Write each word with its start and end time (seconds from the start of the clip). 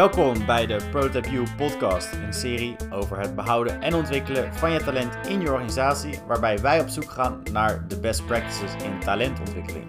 Welkom 0.00 0.46
bij 0.46 0.66
de 0.66 0.88
Prototype 0.90 1.54
podcast, 1.56 2.12
een 2.12 2.32
serie 2.32 2.76
over 2.90 3.18
het 3.18 3.34
behouden 3.34 3.80
en 3.80 3.94
ontwikkelen 3.94 4.54
van 4.54 4.72
je 4.72 4.84
talent 4.84 5.28
in 5.28 5.40
je 5.40 5.52
organisatie, 5.52 6.18
waarbij 6.26 6.58
wij 6.58 6.80
op 6.80 6.88
zoek 6.88 7.10
gaan 7.10 7.42
naar 7.52 7.88
de 7.88 8.00
best 8.00 8.26
practices 8.26 8.84
in 8.84 9.00
talentontwikkeling. 9.00 9.86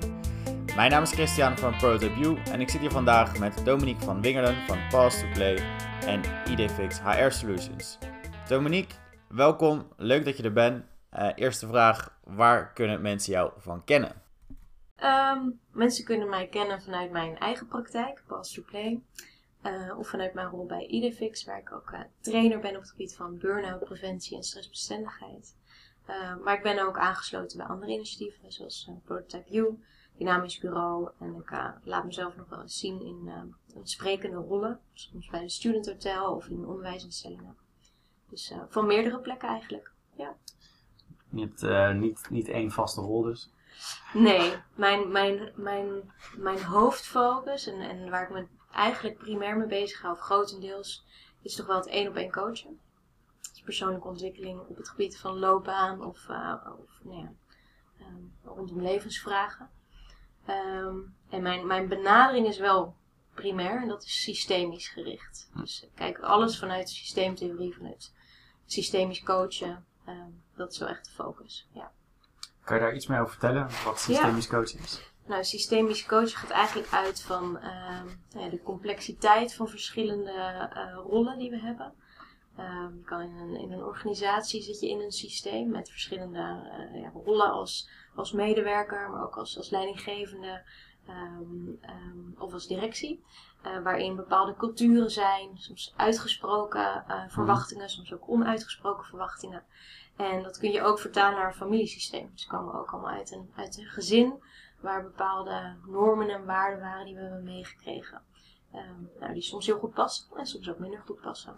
Mijn 0.76 0.92
naam 0.92 1.04
is 1.04 1.12
Christian 1.12 1.58
van 1.58 1.78
Prototype 1.78 2.52
en 2.52 2.62
ik 2.62 2.70
zit 2.70 2.82
hier 2.82 2.92
vandaag 2.92 3.40
met 3.40 3.66
Dominique 3.66 4.06
van 4.06 4.22
Wingerden 4.22 4.56
van 4.68 4.78
Pass 4.90 5.20
to 5.20 5.28
Play 5.34 5.60
en 6.06 6.22
IDFix 6.50 7.02
HR 7.02 7.30
Solutions. 7.30 7.98
Dominique, 8.48 8.96
welkom, 9.28 9.88
leuk 9.98 10.26
dat 10.26 10.38
je 10.38 10.44
er 10.44 10.54
bent. 10.54 10.84
Uh, 11.14 11.30
eerste 11.36 11.68
vraag, 11.68 12.18
waar 12.24 12.74
kunnen 12.74 13.02
mensen 13.02 13.34
jou 13.34 13.52
van 13.58 13.84
kennen? 13.84 14.22
Um, 15.04 15.60
mensen 15.72 16.06
kunnen 16.06 16.30
mij 16.30 16.48
kennen 16.48 16.82
vanuit 16.82 17.12
mijn 17.12 17.38
eigen 17.38 17.68
praktijk, 17.68 18.24
Pass 18.28 18.54
to 18.54 18.62
Play. 18.62 19.02
Uh, 19.66 19.98
of 19.98 20.08
vanuit 20.08 20.34
mijn 20.34 20.48
rol 20.48 20.66
bij 20.66 20.86
IDFix, 20.86 21.44
waar 21.44 21.60
ik 21.60 21.72
ook 21.72 21.92
uh, 21.92 22.00
trainer 22.20 22.60
ben 22.60 22.76
op 22.76 22.82
het 22.82 22.90
gebied 22.90 23.16
van 23.16 23.38
burn-out 23.38 23.84
preventie 23.84 24.38
en 24.38 24.44
stressbestendigheid. 24.44 25.56
Uh, 26.10 26.38
maar 26.44 26.58
ik 26.58 26.64
ben 26.64 26.80
ook 26.88 26.98
aangesloten 26.98 27.58
bij 27.58 27.68
andere 27.68 27.92
initiatieven, 27.92 28.52
zoals 28.52 28.90
Prototype 29.04 29.58
U, 29.58 29.84
Dynamisch 30.18 30.60
Bureau. 30.60 31.10
En 31.20 31.36
ik 31.36 31.52
laat 31.84 32.06
mezelf 32.06 32.36
nog 32.36 32.50
wel 32.50 32.62
eens 32.62 32.80
zien 32.80 33.02
in 33.02 33.56
sprekende 33.84 34.38
rollen, 34.38 34.80
soms 34.94 35.28
bij 35.28 35.40
de 35.40 35.50
Student 35.50 35.86
Hotel 35.86 36.36
of 36.36 36.48
in 36.48 36.66
onderwijsinstellingen. 36.66 37.56
Dus 38.30 38.54
van 38.70 38.88
meerdere 38.88 39.20
plekken 39.20 39.50
eigenlijk, 39.50 39.92
ja. 40.14 40.36
Je 41.30 41.42
hebt 41.42 41.94
niet, 42.00 42.30
niet 42.30 42.48
één 42.48 42.72
vaste 42.72 43.02
rol 43.02 43.22
dus? 43.22 43.52
Nee, 44.14 44.54
mijn, 44.76 45.12
mijn, 45.12 45.52
mijn, 45.56 46.12
mijn 46.38 46.64
hoofdfocus 46.64 47.68
en, 47.68 47.80
en 47.80 48.10
waar 48.10 48.24
ik 48.24 48.30
me 48.30 48.48
eigenlijk 48.74 49.18
primair 49.18 49.58
mee 49.58 49.68
bezig 49.68 50.02
hou, 50.02 50.14
of 50.14 50.20
grotendeels, 50.20 51.06
is 51.42 51.56
toch 51.56 51.66
wel 51.66 51.76
het 51.76 51.88
één 51.88 52.08
op 52.08 52.16
één 52.16 52.32
coachen. 52.32 52.80
Dus 53.52 53.62
persoonlijke 53.62 54.08
ontwikkeling 54.08 54.60
op 54.60 54.78
het 54.78 54.90
gebied 54.90 55.20
van 55.20 55.40
loopbaan 55.40 56.04
of, 56.04 56.28
uh, 56.30 56.56
of 56.80 57.00
nou 57.04 57.18
ja, 57.18 57.32
um, 58.06 58.34
rondom 58.44 58.82
levensvragen. 58.82 59.70
Um, 60.50 61.16
en 61.30 61.42
mijn, 61.42 61.68
mijn 61.68 61.88
benadering 61.88 62.48
is 62.48 62.58
wel 62.58 62.96
primair 63.34 63.82
en 63.82 63.88
dat 63.88 64.04
is 64.04 64.22
systemisch 64.22 64.88
gericht. 64.88 65.50
Hm. 65.54 65.60
Dus 65.60 65.88
kijk 65.96 66.20
alles 66.20 66.60
vanuit 66.60 66.90
systeemtheorie, 66.90 67.76
vanuit 67.76 68.14
systemisch 68.66 69.24
coachen. 69.24 69.86
Um, 70.08 70.44
dat 70.56 70.72
is 70.72 70.78
wel 70.78 70.88
echt 70.88 71.06
de 71.06 71.12
focus. 71.12 71.68
Ja. 71.74 71.92
Kan 72.64 72.76
je 72.76 72.84
daar 72.84 72.96
iets 72.96 73.08
meer 73.08 73.20
over 73.20 73.32
vertellen, 73.32 73.70
wat 73.84 74.00
systemisch 74.00 74.46
ja. 74.46 74.52
coachen 74.52 74.80
is? 74.80 75.11
Nou, 75.26 75.44
systemisch 75.44 76.06
coachen 76.06 76.38
gaat 76.38 76.50
eigenlijk 76.50 76.92
uit 76.92 77.22
van 77.22 77.58
uh, 77.58 78.42
ja, 78.42 78.50
de 78.50 78.62
complexiteit 78.64 79.54
van 79.54 79.68
verschillende 79.68 80.32
uh, 80.74 81.00
rollen 81.06 81.38
die 81.38 81.50
we 81.50 81.60
hebben. 81.60 81.94
Uh, 82.60 82.86
kan 83.06 83.22
in, 83.22 83.36
een, 83.36 83.56
in 83.56 83.72
een 83.72 83.84
organisatie 83.84 84.62
zit 84.62 84.80
je 84.80 84.90
in 84.90 85.00
een 85.00 85.12
systeem 85.12 85.70
met 85.70 85.90
verschillende 85.90 86.40
uh, 86.94 87.02
ja, 87.02 87.12
rollen 87.26 87.52
als, 87.52 87.90
als 88.16 88.32
medewerker, 88.32 89.10
maar 89.10 89.24
ook 89.24 89.38
als, 89.38 89.58
als 89.58 89.70
leidinggevende 89.70 90.62
um, 91.10 91.80
um, 91.82 92.36
of 92.38 92.54
als 92.54 92.68
directie. 92.68 93.24
Uh, 93.66 93.84
waarin 93.84 94.16
bepaalde 94.16 94.56
culturen 94.56 95.12
zijn, 95.12 95.50
soms 95.58 95.94
uitgesproken 95.96 97.04
uh, 97.08 97.24
verwachtingen, 97.28 97.90
soms 97.90 98.14
ook 98.14 98.30
onuitgesproken 98.30 99.06
verwachtingen. 99.06 99.64
En 100.16 100.44
dat 100.44 100.58
kun 100.58 100.72
je 100.72 100.82
ook 100.82 101.00
vertalen 101.00 101.38
naar 101.38 101.48
een 101.48 101.54
familiesysteem. 101.54 102.30
Dus 102.34 102.46
komen 102.46 102.74
ook 102.74 102.92
allemaal 102.92 103.12
uit 103.12 103.32
een, 103.32 103.52
uit 103.56 103.78
een 103.78 103.86
gezin 103.86 104.44
waar 104.82 105.04
bepaalde 105.04 105.76
normen 105.88 106.30
en 106.30 106.46
waarden 106.46 106.80
waren 106.80 107.06
die 107.06 107.16
we 107.16 107.22
hebben 107.22 107.44
meegekregen. 107.44 108.22
Um, 108.74 109.10
nou, 109.20 109.34
die 109.34 109.42
soms 109.42 109.66
heel 109.66 109.80
goed 109.80 109.94
passen 109.94 110.38
en 110.38 110.46
soms 110.46 110.70
ook 110.70 110.80
minder 110.80 111.02
goed 111.06 111.22
passen. 111.22 111.56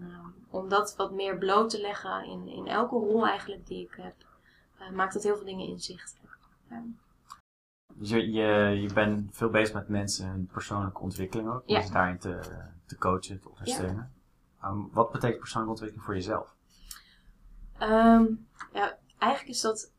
Um, 0.00 0.34
om 0.50 0.68
dat 0.68 0.96
wat 0.96 1.12
meer 1.12 1.38
bloot 1.38 1.70
te 1.70 1.80
leggen 1.80 2.24
in, 2.24 2.48
in 2.48 2.66
elke 2.66 2.94
rol 2.94 3.26
eigenlijk 3.26 3.66
die 3.66 3.84
ik 3.84 3.94
heb, 3.94 4.14
uh, 4.80 4.90
maakt 4.90 5.14
dat 5.14 5.22
heel 5.22 5.36
veel 5.36 5.44
dingen 5.44 5.66
inzichtelijk. 5.66 6.38
Um. 6.72 6.98
Dus 7.96 8.10
je, 8.10 8.30
je, 8.30 8.80
je 8.80 8.92
bent 8.92 9.36
veel 9.36 9.50
bezig 9.50 9.74
met 9.74 9.88
mensen 9.88 10.26
en 10.26 10.46
persoonlijke 10.52 11.00
ontwikkeling 11.00 11.48
ook. 11.48 11.62
Ja. 11.66 11.80
Dus 11.80 11.90
daarin 11.90 12.18
te, 12.18 12.40
te 12.86 12.98
coachen, 12.98 13.40
te 13.40 13.48
ondersteunen. 13.48 14.12
Ja. 14.60 14.74
wat 14.92 15.12
betekent 15.12 15.40
persoonlijke 15.40 15.72
ontwikkeling 15.72 16.06
voor 16.06 16.14
jezelf? 16.14 16.54
ja, 18.72 18.98
eigenlijk 19.18 19.48
is 19.48 19.60
dat 19.60 19.92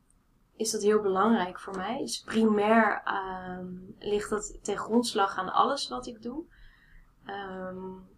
is 0.56 0.70
dat 0.70 0.82
heel 0.82 1.00
belangrijk 1.00 1.60
voor 1.60 1.76
mij. 1.76 1.98
Dus 1.98 2.22
primair 2.22 3.02
um, 3.58 3.94
ligt 3.98 4.30
dat 4.30 4.58
ten 4.62 4.76
grondslag 4.76 5.36
aan 5.36 5.52
alles 5.52 5.88
wat 5.88 6.06
ik 6.06 6.22
doe. 6.22 6.44
Um, 7.26 8.08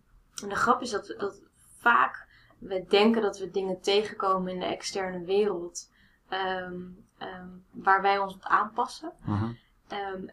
en 0.43 0.49
de 0.49 0.55
grap 0.55 0.83
is 0.83 0.91
dat, 0.91 1.15
dat 1.19 1.41
vaak 1.79 2.27
we 2.59 2.85
denken 2.89 3.23
dat 3.23 3.39
we 3.39 3.51
dingen 3.51 3.81
tegenkomen 3.81 4.53
in 4.53 4.61
de 4.61 4.67
externe 4.67 5.25
wereld 5.25 5.91
um, 6.31 7.07
waar 7.71 8.03
wij 8.03 8.19
ons 8.19 8.35
op 8.35 8.43
aanpassen. 8.43 9.13
Uh 9.27 9.51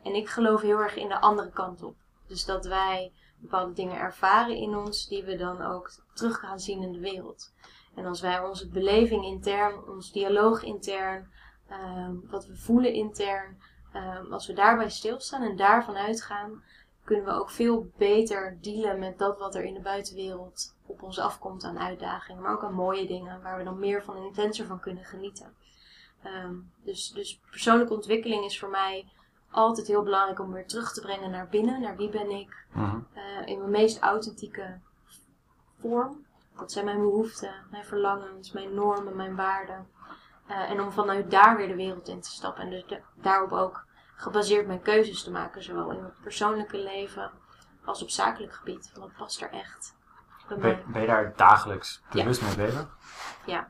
en 0.04 0.16
ik 0.16 0.30
geloof 0.30 0.62
heel 0.62 0.80
erg 0.80 0.96
in 0.96 1.08
de 1.08 1.20
andere 1.20 1.50
kant 1.50 1.84
op. 1.84 1.96
Dus 2.28 2.46
dat 2.46 2.66
wij 2.66 3.12
bepaalde 3.38 3.74
dingen 3.74 3.98
ervaren 3.98 4.56
in 4.56 4.76
ons 4.76 5.08
die 5.08 5.24
we 5.24 5.36
dan 5.36 5.62
ook 5.62 5.92
terug 6.14 6.40
gaan 6.40 6.60
zien 6.60 6.82
in 6.82 6.92
de 6.92 7.00
wereld. 7.00 7.54
En 7.96 8.06
als 8.06 8.22
wij 8.22 8.40
onze 8.40 8.70
beleving 8.70 9.26
intern, 9.26 9.88
ons 9.88 10.12
dialoog 10.12 10.64
intern, 10.64 11.32
wat 12.30 12.46
we 12.46 12.56
voelen 12.56 12.94
intern. 12.94 13.58
Um, 13.96 14.34
als 14.34 14.48
we 14.48 14.54
daarbij 14.54 14.90
stilstaan 14.90 15.42
en 15.42 15.56
daarvan 15.56 15.96
uitgaan, 15.96 16.64
kunnen 17.04 17.26
we 17.26 17.32
ook 17.32 17.50
veel 17.50 17.92
beter 17.98 18.58
dealen 18.62 19.00
met 19.00 19.18
dat 19.18 19.40
wat 19.40 19.56
er 19.56 19.64
in 19.64 19.74
de 19.74 19.80
buitenwereld 19.80 20.76
op 20.86 21.04
ons 21.04 21.20
afkomt 21.20 21.64
aan 21.64 21.80
uitdagingen, 21.80 22.42
maar 22.42 22.54
ook 22.54 22.64
aan 22.64 22.74
mooie 22.74 23.08
dingen 23.08 23.42
waar 23.42 23.58
we 23.58 23.64
dan 23.64 23.80
meer 23.80 24.04
van 24.04 24.16
en 24.16 24.24
intenser 24.24 24.66
van 24.66 24.80
kunnen 24.80 25.06
genieten. 25.06 25.54
Um, 26.26 26.72
dus, 26.84 27.12
dus 27.12 27.40
persoonlijke 27.50 27.94
ontwikkeling 27.94 28.46
is 28.46 28.60
voor 28.60 28.70
mij 28.70 29.06
altijd 29.52 29.88
heel 29.88 30.04
belangrijk 30.04 30.40
om 30.40 30.52
weer 30.52 30.68
terug 30.68 30.94
te 30.94 31.02
brengen 31.02 31.32
naar 31.32 31.48
binnen, 31.48 31.82
naar 31.82 31.96
wie 31.96 32.10
ben 32.10 32.30
ik, 32.30 32.66
uh 32.76 32.94
uh, 33.16 33.48
in 33.48 33.58
mijn 33.58 33.72
meest 33.72 34.00
authentieke 34.00 34.80
vorm. 35.80 36.26
Dat 36.58 36.72
zijn 36.72 36.86
mijn 36.86 37.00
behoeften, 37.00 37.54
mijn 37.72 37.86
verlangens, 37.86 38.52
mijn 38.52 38.74
normen, 38.74 39.16
mijn 39.16 39.36
waarden. 39.36 39.88
Uh, 40.50 40.70
en 40.70 40.82
om 40.82 40.92
vanuit 40.92 41.32
daar 41.32 41.58
weer 41.58 41.68
de 41.68 41.76
wereld 41.76 42.08
in 42.08 42.22
te 42.22 42.30
stappen. 42.30 42.64
En 42.64 42.70
dus 42.70 42.84
daarop 43.16 43.52
ook 43.52 43.86
gebaseerd 44.16 44.68
mijn 44.68 44.82
keuzes 44.82 45.24
te 45.24 45.32
maken. 45.32 45.64
Zowel 45.64 45.92
in 45.92 46.04
het 46.04 46.22
persoonlijke 46.22 46.78
leven 46.78 47.32
als 47.86 48.02
op 48.02 48.10
zakelijk 48.10 48.54
gebied. 48.54 48.92
Wat 48.94 49.16
past 49.18 49.42
er 49.42 49.50
echt 49.50 49.96
bij 50.48 50.58
ben, 50.58 50.84
ben, 50.92 51.02
je 51.02 51.08
daar 51.08 51.34
dagelijks 51.36 52.02
bewust 52.12 52.42
mee 52.42 52.56
bezig? 52.56 52.88
Ja. 53.46 53.68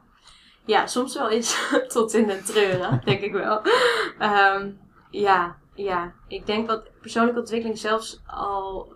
Ja, 0.65 0.87
soms 0.87 1.15
wel 1.15 1.29
eens 1.29 1.69
tot 1.87 2.13
in 2.13 2.27
de 2.27 2.41
treuren, 2.41 3.01
denk 3.05 3.21
ik 3.21 3.33
wel. 3.33 3.61
Um, 4.19 4.79
ja, 5.09 5.57
ja. 5.73 6.13
Ik 6.27 6.45
denk 6.45 6.67
wat 6.67 6.99
persoonlijke 7.01 7.39
ontwikkeling 7.39 7.77
zelfs 7.77 8.21
al 8.27 8.93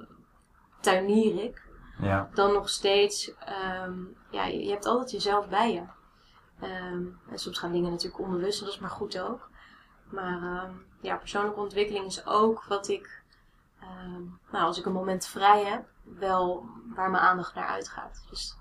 tuinier 0.80 1.44
ik. 1.44 1.68
Ja. 2.02 2.30
Dan 2.34 2.54
nog 2.54 2.70
steeds, 2.70 3.32
um, 3.86 4.18
ja, 4.30 4.46
je 4.46 4.70
hebt 4.70 4.86
altijd 4.86 5.12
jezelf 5.12 5.48
bij 5.48 5.74
je. 5.74 5.84
En 6.60 7.20
soms 7.34 7.58
gaan 7.58 7.72
dingen 7.72 7.92
natuurlijk 7.92 8.22
onbewust 8.22 8.60
dat 8.60 8.70
is 8.70 8.80
maar 8.80 8.90
goed 8.90 9.20
ook. 9.20 9.50
Maar 10.10 10.64
um, 10.64 10.86
ja, 11.02 11.18
persoonlijke 11.18 11.60
ontwikkeling 11.60 12.06
is 12.06 12.26
ook 12.26 12.64
wat 12.64 12.88
ik, 12.88 13.24
um, 13.82 14.40
nou, 14.52 14.66
als 14.66 14.80
ik 14.80 14.86
een 14.86 14.92
moment 14.92 15.26
vrij 15.26 15.64
heb, 15.66 15.88
wel 16.04 16.70
waar 16.96 17.10
mijn 17.10 17.24
aandacht 17.24 17.56
naar 17.56 17.68
uitgaat. 17.68 18.26
Dus 18.30 18.58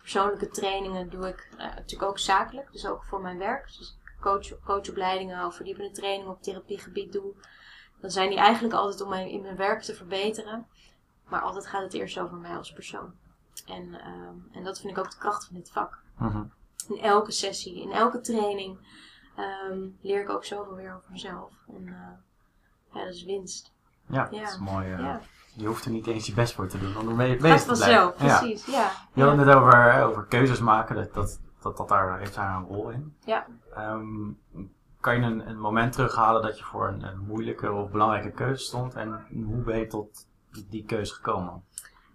persoonlijke 0.00 0.48
trainingen 0.48 1.10
doe 1.10 1.28
ik 1.28 1.48
uh, 1.52 1.58
natuurlijk 1.58 2.10
ook 2.10 2.18
zakelijk, 2.18 2.72
dus 2.72 2.86
ook 2.86 3.04
voor 3.04 3.20
mijn 3.20 3.38
werk. 3.38 3.66
Dus 3.66 3.98
ik 4.04 4.20
coach, 4.20 4.60
coachopleidingen 4.64 5.46
of 5.46 5.54
verdiepende 5.54 5.90
trainingen 5.90 6.32
op 6.32 6.42
therapiegebied 6.42 7.12
doe. 7.12 7.34
Dan 8.00 8.10
zijn 8.10 8.28
die 8.28 8.38
eigenlijk 8.38 8.74
altijd 8.74 9.00
om 9.00 9.08
mijn, 9.08 9.28
in 9.28 9.42
mijn 9.42 9.56
werk 9.56 9.82
te 9.82 9.94
verbeteren. 9.94 10.66
Maar 11.28 11.40
altijd 11.40 11.66
gaat 11.66 11.82
het 11.82 11.94
eerst 11.94 12.18
over 12.18 12.36
mij 12.36 12.56
als 12.56 12.72
persoon. 12.72 13.14
En, 13.66 14.00
en 14.52 14.64
dat 14.64 14.80
vind 14.80 14.92
ik 14.92 14.98
ook 14.98 15.10
de 15.10 15.18
kracht 15.18 15.44
van 15.44 15.56
dit 15.56 15.70
vak. 15.70 16.02
Uh 16.20 16.40
in 16.90 17.00
elke 17.00 17.32
sessie, 17.32 17.82
in 17.82 17.92
elke 17.92 18.20
training 18.20 18.78
um, 19.38 19.98
leer 20.00 20.22
ik 20.22 20.30
ook 20.30 20.44
zoveel 20.44 20.74
weer 20.74 20.94
over 20.94 21.10
mezelf. 21.10 21.52
En 21.68 21.82
uh, 21.86 21.92
ja, 22.92 23.04
dat 23.04 23.14
is 23.14 23.24
winst. 23.24 23.72
Ja, 24.06 24.28
ja. 24.30 24.40
dat 24.40 24.48
is 24.48 24.58
mooi. 24.58 24.92
Uh, 24.92 24.98
ja. 24.98 25.20
Je 25.56 25.66
hoeft 25.66 25.84
er 25.84 25.90
niet 25.90 26.06
eens 26.06 26.26
je 26.26 26.34
best 26.34 26.54
voor 26.54 26.68
te 26.68 26.78
doen 26.78 26.96
om 26.96 27.08
ermee 27.08 27.36
bezig 27.36 27.62
te 27.62 27.84
blijven. 27.84 28.00
Zo, 28.00 28.10
precies, 28.10 28.66
ja. 28.66 28.90
Je 29.12 29.22
had 29.22 29.36
het 29.36 29.46
net 29.46 29.54
over, 29.54 30.02
over 30.02 30.26
keuzes 30.26 30.60
maken, 30.60 30.96
dat, 30.96 31.14
dat, 31.14 31.40
dat, 31.62 31.76
dat 31.76 31.88
daar 31.88 32.18
heeft 32.18 32.34
daar 32.34 32.56
een 32.56 32.66
rol 32.66 32.90
in. 32.90 33.16
Ja. 33.24 33.46
Um, 33.78 34.38
kan 35.00 35.16
je 35.16 35.22
een, 35.22 35.48
een 35.48 35.60
moment 35.60 35.92
terughalen 35.92 36.42
dat 36.42 36.58
je 36.58 36.64
voor 36.64 36.88
een, 36.88 37.02
een 37.02 37.18
moeilijke 37.18 37.72
of 37.72 37.90
belangrijke 37.90 38.30
keuze 38.30 38.64
stond 38.64 38.94
en 38.94 39.26
hoe 39.46 39.62
ben 39.62 39.78
je 39.78 39.86
tot 39.86 40.26
die 40.68 40.84
keuze 40.84 41.14
gekomen? 41.14 41.64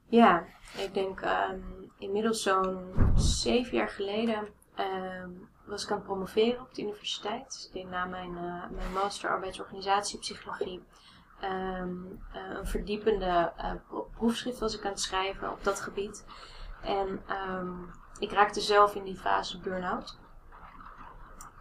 Ja, 0.05 0.43
ik 0.77 0.93
denk 0.93 1.21
um, 1.21 1.91
inmiddels 1.97 2.43
zo'n 2.43 2.93
zeven 3.15 3.77
jaar 3.77 3.89
geleden 3.89 4.47
um, 4.79 5.49
was 5.65 5.83
ik 5.83 5.91
aan 5.91 5.97
het 5.97 6.05
promoveren 6.05 6.61
op 6.61 6.73
de 6.73 6.81
universiteit. 6.81 7.69
Dus 7.73 7.83
na 7.83 8.05
mijn, 8.05 8.31
uh, 8.31 8.63
mijn 8.69 8.93
master 8.93 9.29
arbeidsorganisatiepsychologie 9.29 10.83
um, 11.43 12.21
uh, 12.35 12.57
een 12.57 12.67
verdiepende 12.67 13.53
uh, 13.57 13.71
proefschrift 14.17 14.59
was 14.59 14.77
ik 14.77 14.85
aan 14.85 14.91
het 14.91 15.01
schrijven 15.01 15.51
op 15.51 15.63
dat 15.63 15.81
gebied. 15.81 16.25
En 16.81 17.21
ehm, 17.27 17.71
ik 18.19 18.31
raakte 18.31 18.61
zelf 18.61 18.95
in 18.95 19.03
die 19.03 19.17
fase 19.17 19.59
burn-out. 19.59 20.17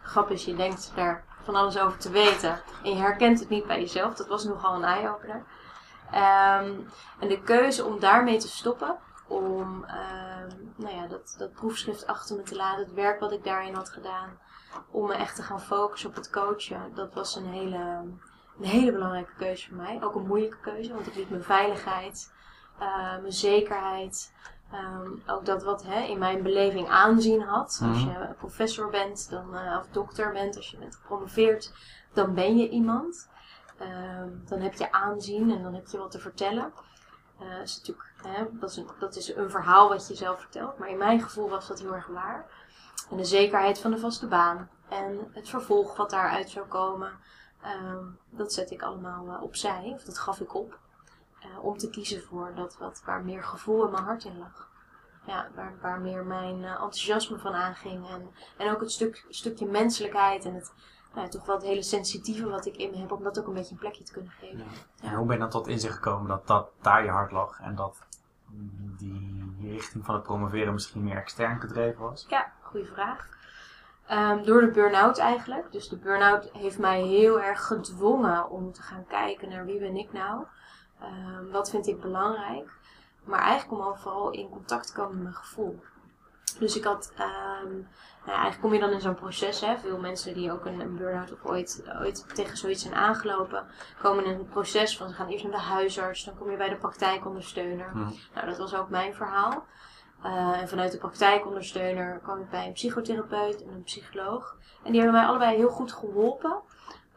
Grap 0.01 0.29
is, 0.29 0.45
je 0.45 0.55
denkt 0.55 0.91
daar 0.95 1.25
van 1.43 1.55
alles 1.55 1.79
over 1.79 1.97
te 1.97 2.11
weten. 2.11 2.61
En 2.83 2.89
je 2.89 2.95
herkent 2.95 3.39
het 3.39 3.49
niet 3.49 3.67
bij 3.67 3.79
jezelf. 3.79 4.15
Dat 4.15 4.27
was 4.27 4.43
nogal 4.43 4.75
een 4.75 4.83
eye-opener. 4.83 5.43
Ehm, 6.11 6.73
en 7.19 7.27
de 7.27 7.41
keuze 7.41 7.85
om 7.85 7.99
daarmee 7.99 8.37
te 8.37 8.47
stoppen, 8.47 8.97
om 9.29 9.83
ehm, 9.83 10.47
nou 10.75 10.95
ja, 10.95 11.07
dat, 11.07 11.35
dat 11.37 11.51
proefschrift 11.53 12.07
achter 12.07 12.35
me 12.35 12.41
te 12.41 12.55
laten, 12.55 12.85
het 12.85 12.93
werk 12.93 13.19
wat 13.19 13.31
ik 13.31 13.43
daarin 13.43 13.73
had 13.73 13.89
gedaan, 13.89 14.39
om 14.91 15.07
me 15.07 15.13
echt 15.13 15.35
te 15.35 15.43
gaan 15.43 15.61
focussen 15.61 16.09
op 16.09 16.15
het 16.15 16.29
coachen, 16.29 16.91
dat 16.95 17.13
was 17.13 17.35
een 17.35 17.45
hele, 17.45 17.77
een 18.57 18.65
hele 18.65 18.91
belangrijke 18.91 19.33
keuze 19.37 19.67
voor 19.67 19.77
mij. 19.77 19.99
Ook 20.03 20.15
een 20.15 20.27
moeilijke 20.27 20.59
keuze, 20.61 20.93
want 20.93 21.07
ik 21.07 21.15
liet 21.15 21.29
mijn 21.29 21.43
veiligheid, 21.43 22.33
uh, 22.81 23.17
mijn 23.19 23.33
zekerheid, 23.33 24.33
um, 24.73 25.21
ook 25.27 25.45
dat 25.45 25.63
wat 25.63 25.83
hè, 25.83 26.01
in 26.01 26.17
mijn 26.19 26.43
beleving 26.43 26.89
aanzien 26.89 27.41
had. 27.41 27.79
Als 27.83 28.03
Mhm. 28.05 28.09
je 28.09 28.33
professor 28.37 28.89
bent 28.89 29.29
dan, 29.29 29.55
uh, 29.55 29.77
of 29.79 29.87
dokter 29.91 30.31
bent, 30.31 30.55
als 30.55 30.71
je 30.71 30.77
bent 30.77 30.95
gepromoveerd, 30.95 31.73
dan 32.13 32.33
ben 32.33 32.57
je 32.57 32.69
iemand. 32.69 33.29
Ehm, 33.77 34.29
dan 34.45 34.59
heb 34.59 34.73
je 34.73 34.91
aanzien 34.91 35.51
en 35.51 35.63
dan 35.63 35.73
heb 35.73 35.87
je 35.87 35.97
wat 35.97 36.11
te 36.11 36.19
vertellen. 36.19 36.73
Uh, 37.41 37.61
is 37.61 37.77
natuurlijk, 37.77 38.08
dat, 38.59 38.69
is 38.69 38.77
een, 38.77 38.87
dat 38.99 39.15
is 39.15 39.35
een 39.35 39.49
verhaal 39.49 39.89
wat 39.89 40.07
je 40.07 40.15
zelf 40.15 40.39
vertelt. 40.39 40.77
Maar 40.77 40.89
in 40.89 40.97
mijn 40.97 41.21
gevoel 41.21 41.49
was 41.49 41.67
dat 41.67 41.79
heel 41.79 41.93
erg 41.93 42.07
waar. 42.07 42.45
En 43.09 43.17
de 43.17 43.25
zekerheid 43.25 43.79
van 43.79 43.91
de 43.91 43.97
vaste 43.97 44.27
baan. 44.27 44.69
En 44.89 45.29
het 45.31 45.49
vervolg 45.49 45.97
wat 45.97 46.09
daaruit 46.09 46.49
zou 46.49 46.67
komen. 46.67 47.11
ehm, 47.61 48.05
dat 48.29 48.53
zet 48.53 48.71
ik 48.71 48.81
allemaal 48.81 49.27
uh, 49.27 49.43
opzij. 49.43 49.91
Of 49.95 50.03
dat 50.03 50.19
gaf 50.19 50.39
ik 50.39 50.53
op. 50.53 50.79
Uh, 51.45 51.63
om 51.63 51.77
te 51.77 51.89
kiezen 51.89 52.23
voor 52.23 52.51
dat 52.55 52.77
wat, 52.77 53.01
waar 53.05 53.23
meer 53.23 53.43
gevoel 53.43 53.85
in 53.85 53.91
mijn 53.91 54.03
hart 54.03 54.23
in 54.23 54.37
lag. 54.37 54.69
Ja, 55.25 55.49
waar, 55.55 55.77
waar 55.81 55.99
meer 55.99 56.25
mijn 56.25 56.59
uh, 56.59 56.71
enthousiasme 56.71 57.37
van 57.37 57.53
aanging. 57.53 58.09
En, 58.09 58.29
en 58.57 58.71
ook 58.71 58.79
het 58.79 58.91
stuk, 58.91 59.25
stukje 59.29 59.65
menselijkheid 59.65 60.45
en 60.45 60.53
het, 60.53 60.73
nou, 61.13 61.25
ja, 61.25 61.31
toch 61.31 61.45
wel 61.45 61.55
het 61.55 61.65
hele 61.65 61.81
sensitieve 61.81 62.49
wat 62.49 62.65
ik 62.65 62.77
in 62.77 62.91
me 62.91 62.97
heb, 62.97 63.11
om 63.11 63.23
dat 63.23 63.39
ook 63.39 63.47
een 63.47 63.53
beetje 63.53 63.71
een 63.71 63.79
plekje 63.79 64.03
te 64.03 64.11
kunnen 64.11 64.31
geven. 64.31 64.57
Ja. 64.57 65.09
En 65.09 65.15
hoe 65.15 65.25
ben 65.25 65.35
je 65.35 65.41
dan 65.41 65.49
tot 65.49 65.67
inzicht 65.67 65.93
gekomen 65.93 66.27
dat, 66.27 66.47
dat 66.47 66.69
daar 66.81 67.03
je 67.03 67.09
hart 67.09 67.31
lag 67.31 67.59
en 67.59 67.75
dat 67.75 67.97
die 68.97 69.55
richting 69.61 70.05
van 70.05 70.15
het 70.15 70.23
promoveren 70.23 70.73
misschien 70.73 71.03
meer 71.03 71.17
extern 71.17 71.59
gedreven 71.59 72.01
was? 72.01 72.25
Ja, 72.29 72.51
goede 72.61 72.85
vraag. 72.85 73.27
Um, 74.11 74.45
door 74.45 74.61
de 74.61 74.71
burn-out 74.71 75.17
eigenlijk. 75.17 75.71
Dus 75.71 75.89
de 75.89 75.97
burn-out 75.97 76.49
heeft 76.53 76.79
mij 76.79 77.01
heel 77.01 77.41
erg 77.41 77.67
gedwongen 77.67 78.49
om 78.49 78.71
te 78.71 78.81
gaan 78.81 79.05
kijken 79.07 79.49
naar 79.49 79.65
wie 79.65 79.79
ben 79.79 79.95
ik 79.95 80.11
nou. 80.11 80.45
Um, 81.03 81.51
wat 81.51 81.69
vind 81.69 81.87
ik 81.87 82.01
belangrijk. 82.01 82.71
Maar 83.23 83.39
eigenlijk 83.39 83.81
om 83.81 83.87
al 83.87 83.95
vooral 83.95 84.31
in 84.31 84.49
contact 84.49 84.87
te 84.87 84.93
komen 84.93 85.13
met 85.13 85.23
mijn 85.23 85.35
gevoel. 85.35 85.79
Dus 86.59 86.77
ik 86.77 86.83
had, 86.83 87.13
um, 87.13 87.71
nou 87.71 87.87
ja, 88.25 88.33
eigenlijk 88.33 88.61
kom 88.61 88.73
je 88.73 88.79
dan 88.79 88.91
in 88.91 89.01
zo'n 89.01 89.15
proces. 89.15 89.61
Hè. 89.61 89.77
Veel 89.77 89.97
mensen 89.97 90.33
die 90.33 90.51
ook 90.51 90.65
een, 90.65 90.79
een 90.79 90.97
burn-out 90.97 91.31
of 91.31 91.45
ooit, 91.45 91.83
ooit 92.01 92.35
tegen 92.35 92.57
zoiets 92.57 92.81
zijn 92.81 92.95
aangelopen, 92.95 93.65
komen 94.01 94.25
in 94.25 94.31
een 94.31 94.49
proces 94.49 94.97
van 94.97 95.09
ze 95.09 95.15
gaan 95.15 95.27
eerst 95.27 95.43
naar 95.43 95.53
de 95.53 95.57
huisarts, 95.57 96.23
dan 96.25 96.37
kom 96.37 96.51
je 96.51 96.57
bij 96.57 96.69
de 96.69 96.75
praktijkondersteuner. 96.75 97.89
Hmm. 97.91 98.13
Nou, 98.33 98.47
dat 98.47 98.57
was 98.57 98.75
ook 98.75 98.89
mijn 98.89 99.13
verhaal. 99.13 99.65
Uh, 100.25 100.61
en 100.61 100.67
vanuit 100.67 100.91
de 100.91 100.97
praktijkondersteuner 100.97 102.19
kwam 102.23 102.39
ik 102.39 102.49
bij 102.49 102.65
een 102.65 102.73
psychotherapeut 102.73 103.63
en 103.63 103.73
een 103.73 103.83
psycholoog. 103.83 104.57
En 104.83 104.91
die 104.91 105.01
hebben 105.01 105.19
mij 105.19 105.29
allebei 105.29 105.55
heel 105.55 105.69
goed 105.69 105.93
geholpen. 105.93 106.61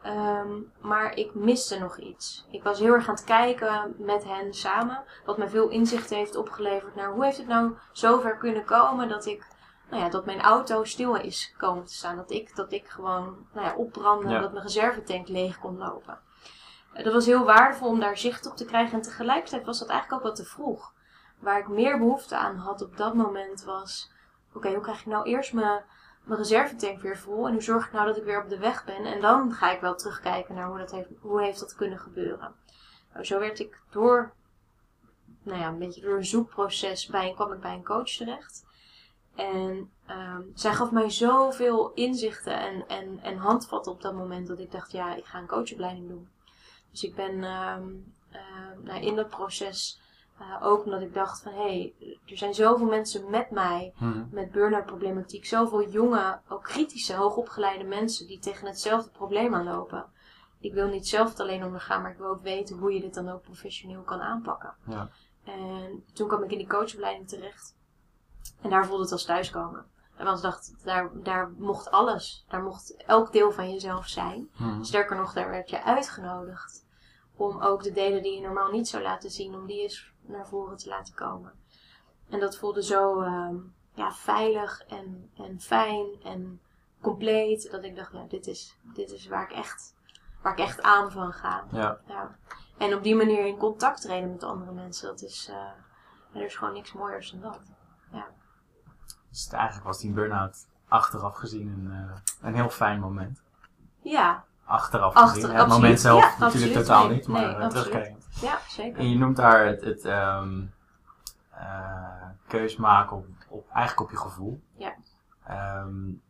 Um, 0.05 0.71
maar 0.81 1.15
ik 1.15 1.35
miste 1.35 1.79
nog 1.79 1.97
iets. 1.97 2.45
Ik 2.51 2.63
was 2.63 2.79
heel 2.79 2.93
erg 2.93 3.07
aan 3.07 3.15
het 3.15 3.23
kijken 3.23 3.95
met 3.97 4.23
hen 4.23 4.53
samen. 4.53 5.03
Wat 5.25 5.37
me 5.37 5.49
veel 5.49 5.69
inzicht 5.69 6.09
heeft 6.09 6.35
opgeleverd 6.35 6.95
naar 6.95 7.11
hoe 7.11 7.23
heeft 7.23 7.37
het 7.37 7.47
nou 7.47 7.77
zover 7.91 8.37
kunnen 8.37 8.65
komen 8.65 9.09
dat 9.09 9.25
ik, 9.25 9.47
nou 9.89 10.03
ja, 10.03 10.09
dat 10.09 10.25
mijn 10.25 10.41
auto 10.41 10.83
stil 10.83 11.15
is 11.15 11.53
komen 11.57 11.85
te 11.85 11.93
staan. 11.93 12.15
Dat 12.15 12.31
ik, 12.31 12.55
dat 12.55 12.71
ik 12.71 12.87
gewoon, 12.87 13.47
nou 13.53 13.67
ja, 13.67 13.75
opbrandde, 13.75 14.29
Ja. 14.29 14.39
dat 14.39 14.51
mijn 14.51 14.63
reservetank 14.63 15.27
leeg 15.27 15.59
kon 15.59 15.77
lopen. 15.77 16.19
Uh, 16.95 17.03
dat 17.03 17.13
was 17.13 17.25
heel 17.25 17.43
waardevol 17.45 17.89
om 17.89 17.99
daar 17.99 18.17
zicht 18.17 18.45
op 18.45 18.57
te 18.57 18.65
krijgen. 18.65 18.93
En 18.93 19.01
tegelijkertijd 19.01 19.65
was 19.65 19.79
dat 19.79 19.89
eigenlijk 19.89 20.21
ook 20.21 20.27
wat 20.27 20.37
te 20.37 20.51
vroeg. 20.51 20.93
Waar 21.39 21.59
ik 21.59 21.67
meer 21.67 21.97
behoefte 21.97 22.37
aan 22.37 22.57
had 22.57 22.81
op 22.81 22.97
dat 22.97 23.13
moment 23.13 23.63
was, 23.63 24.11
oké, 24.47 24.57
okay, 24.57 24.73
hoe 24.73 24.83
krijg 24.83 24.99
ik 24.99 25.05
nou 25.05 25.25
eerst 25.25 25.53
mijn 25.53 25.83
mijn 26.23 26.39
reservetank 26.39 27.01
weer 27.01 27.17
vol. 27.17 27.47
En 27.47 27.53
hoe 27.53 27.61
zorg 27.61 27.85
ik 27.85 27.91
nou 27.91 28.07
dat 28.07 28.17
ik 28.17 28.23
weer 28.23 28.43
op 28.43 28.49
de 28.49 28.57
weg 28.57 28.85
ben. 28.85 29.05
En 29.05 29.21
dan 29.21 29.53
ga 29.53 29.71
ik 29.71 29.81
wel 29.81 29.95
terugkijken 29.95 30.55
naar 30.55 30.67
hoe, 30.67 30.77
dat 30.77 30.91
heeft, 30.91 31.09
hoe 31.19 31.41
heeft 31.41 31.59
dat 31.59 31.75
kunnen 31.75 31.99
gebeuren. 31.99 32.55
Nou, 33.13 33.25
zo 33.25 33.39
werd 33.39 33.59
ik 33.59 33.81
door, 33.91 34.33
nou 35.43 35.59
ja, 35.59 35.67
een 35.67 35.79
beetje 35.79 36.01
door 36.01 36.17
een 36.17 36.25
zoekproces 36.25 37.07
bij, 37.07 37.33
kwam 37.33 37.53
ik 37.53 37.59
bij 37.59 37.73
een 37.73 37.83
coach 37.83 38.09
terecht. 38.09 38.65
En 39.35 39.91
um, 40.09 40.51
zij 40.55 40.73
gaf 40.73 40.91
mij 40.91 41.09
zoveel 41.09 41.91
inzichten 41.93 42.59
en, 42.59 42.87
en, 42.87 43.19
en 43.21 43.37
handvatten 43.37 43.91
op 43.91 44.01
dat 44.01 44.13
moment 44.13 44.47
dat 44.47 44.59
ik 44.59 44.71
dacht, 44.71 44.91
ja, 44.91 45.15
ik 45.15 45.25
ga 45.25 45.39
een 45.39 45.47
coachopleiding 45.47 46.07
doen. 46.07 46.29
Dus 46.91 47.03
ik 47.03 47.15
ben 47.15 47.43
um, 47.43 48.13
uh, 48.31 48.39
nou, 48.83 49.01
in 49.01 49.15
dat 49.15 49.29
proces 49.29 50.01
uh, 50.49 50.65
ook 50.67 50.85
omdat 50.85 51.01
ik 51.01 51.13
dacht 51.13 51.41
van 51.41 51.53
hé, 51.53 51.93
hey, 51.99 52.17
er 52.25 52.37
zijn 52.37 52.53
zoveel 52.53 52.85
mensen 52.85 53.29
met 53.29 53.51
mij 53.51 53.93
Hmm. 53.95 54.27
met 54.31 54.51
burn-out 54.51 54.85
problematiek. 54.85 55.45
Zoveel 55.45 55.89
jonge, 55.89 56.39
ook 56.49 56.63
kritische, 56.63 57.15
hoogopgeleide 57.15 57.83
mensen 57.83 58.27
die 58.27 58.39
tegen 58.39 58.67
hetzelfde 58.67 59.09
probleem 59.09 59.55
aanlopen. 59.55 60.05
Ik 60.59 60.73
wil 60.73 60.87
niet 60.87 61.07
zelf 61.07 61.29
het 61.29 61.39
alleen 61.39 61.63
ondergaan, 61.63 62.01
maar 62.01 62.11
ik 62.11 62.17
wil 62.17 62.27
ook 62.27 62.43
weten 62.43 62.77
hoe 62.77 62.93
je 62.93 63.01
dit 63.01 63.13
dan 63.13 63.29
ook 63.29 63.41
professioneel 63.41 64.01
kan 64.01 64.21
aanpakken. 64.21 64.73
Ja. 64.87 65.09
En 65.43 66.03
toen 66.13 66.27
kwam 66.27 66.43
ik 66.43 66.51
in 66.51 66.57
die 66.57 66.67
coachopleiding 66.67 67.27
terecht. 67.27 67.75
En 68.61 68.69
daar 68.69 68.85
voelde 68.85 69.03
het 69.03 69.11
als 69.11 69.25
thuiskomen. 69.25 69.85
En 70.15 70.25
was 70.25 70.41
dacht, 70.41 70.75
daar, 70.83 71.09
daar 71.13 71.51
mocht 71.57 71.91
alles. 71.91 72.45
Daar 72.47 72.63
mocht 72.63 72.95
elk 73.05 73.31
deel 73.31 73.51
van 73.51 73.71
jezelf 73.71 74.07
zijn. 74.07 74.49
Hmm. 74.53 74.83
Sterker 74.83 75.15
nog, 75.15 75.33
daar 75.33 75.49
werd 75.49 75.69
je 75.69 75.83
uitgenodigd. 75.83 76.82
Om 77.35 77.61
ook 77.61 77.83
de 77.83 77.91
delen 77.91 78.23
die 78.23 78.35
je 78.35 78.41
normaal 78.41 78.71
niet 78.71 78.87
zou 78.87 79.03
laten 79.03 79.31
zien, 79.31 79.55
om 79.55 79.65
die 79.65 79.81
eens 79.81 80.11
naar 80.21 80.47
voren 80.47 80.77
te 80.77 80.89
laten 80.89 81.13
komen. 81.13 81.51
En 82.29 82.39
dat 82.39 82.57
voelde 82.57 82.83
zo 82.83 83.21
uh, 83.21 83.49
ja, 83.93 84.11
veilig 84.11 84.83
en, 84.87 85.29
en 85.37 85.59
fijn 85.59 86.07
en 86.23 86.61
compleet. 87.01 87.71
Dat 87.71 87.83
ik 87.83 87.95
dacht, 87.95 88.11
ja, 88.11 88.25
dit 88.27 88.47
is, 88.47 88.77
dit 88.93 89.11
is 89.11 89.27
waar, 89.27 89.43
ik 89.43 89.51
echt, 89.51 89.95
waar 90.41 90.53
ik 90.53 90.59
echt 90.59 90.81
aan 90.81 91.11
van 91.11 91.33
ga. 91.33 91.65
Ja. 91.71 91.99
Ja. 92.07 92.37
En 92.77 92.93
op 92.93 93.03
die 93.03 93.15
manier 93.15 93.45
in 93.45 93.57
contact 93.57 94.01
treden 94.01 94.31
met 94.31 94.43
andere 94.43 94.71
mensen, 94.71 95.07
dat 95.07 95.21
is, 95.21 95.49
uh, 95.49 96.37
er 96.39 96.45
is 96.45 96.55
gewoon 96.55 96.73
niks 96.73 96.93
mooiers 96.93 97.31
dan 97.31 97.41
dat. 97.41 97.61
Ja. 98.11 98.27
Dus 99.29 99.47
eigenlijk 99.47 99.85
was 99.85 99.99
die 99.99 100.11
burn-out 100.11 100.67
achteraf 100.87 101.35
gezien 101.35 101.67
een, 101.67 101.91
uh, 101.91 102.17
een 102.41 102.55
heel 102.55 102.69
fijn 102.69 102.99
moment. 102.99 103.41
Ja. 104.01 104.45
Achteraf 104.73 105.13
Achter, 105.13 105.29
gezien. 105.29 105.49
absoluut. 105.49 105.71
Het 105.71 105.81
moment 105.81 105.99
zelf 105.99 106.21
ja, 106.21 106.27
natuurlijk 106.27 106.53
absoluut. 106.53 106.73
totaal 106.73 107.07
nee, 107.07 107.15
niet, 107.15 107.27
maar 107.27 107.57
nee, 107.57 107.67
terugkijkend. 107.67 108.27
Ja, 108.41 108.59
zeker. 108.67 108.99
En 108.99 109.09
je 109.09 109.17
noemt 109.17 109.35
daar 109.35 109.65
het, 109.65 109.81
het 109.81 110.05
um, 110.05 110.73
uh, 111.53 112.25
keus 112.47 112.75
maken 112.75 113.17
op, 113.17 113.25
op, 113.47 113.69
eigenlijk 113.69 114.01
op 114.01 114.11
je 114.11 114.17
gevoel. 114.17 114.61
Ja. 114.77 114.93
Um, 115.81 116.21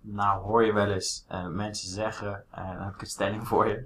nou 0.00 0.42
hoor 0.42 0.64
je 0.64 0.72
wel 0.72 0.90
eens 0.90 1.26
uh, 1.30 1.46
mensen 1.46 1.88
zeggen, 1.88 2.44
en 2.50 2.76
dan 2.76 2.84
heb 2.84 2.94
ik 2.94 3.00
een 3.00 3.06
stelling 3.06 3.48
voor 3.48 3.68
je. 3.68 3.84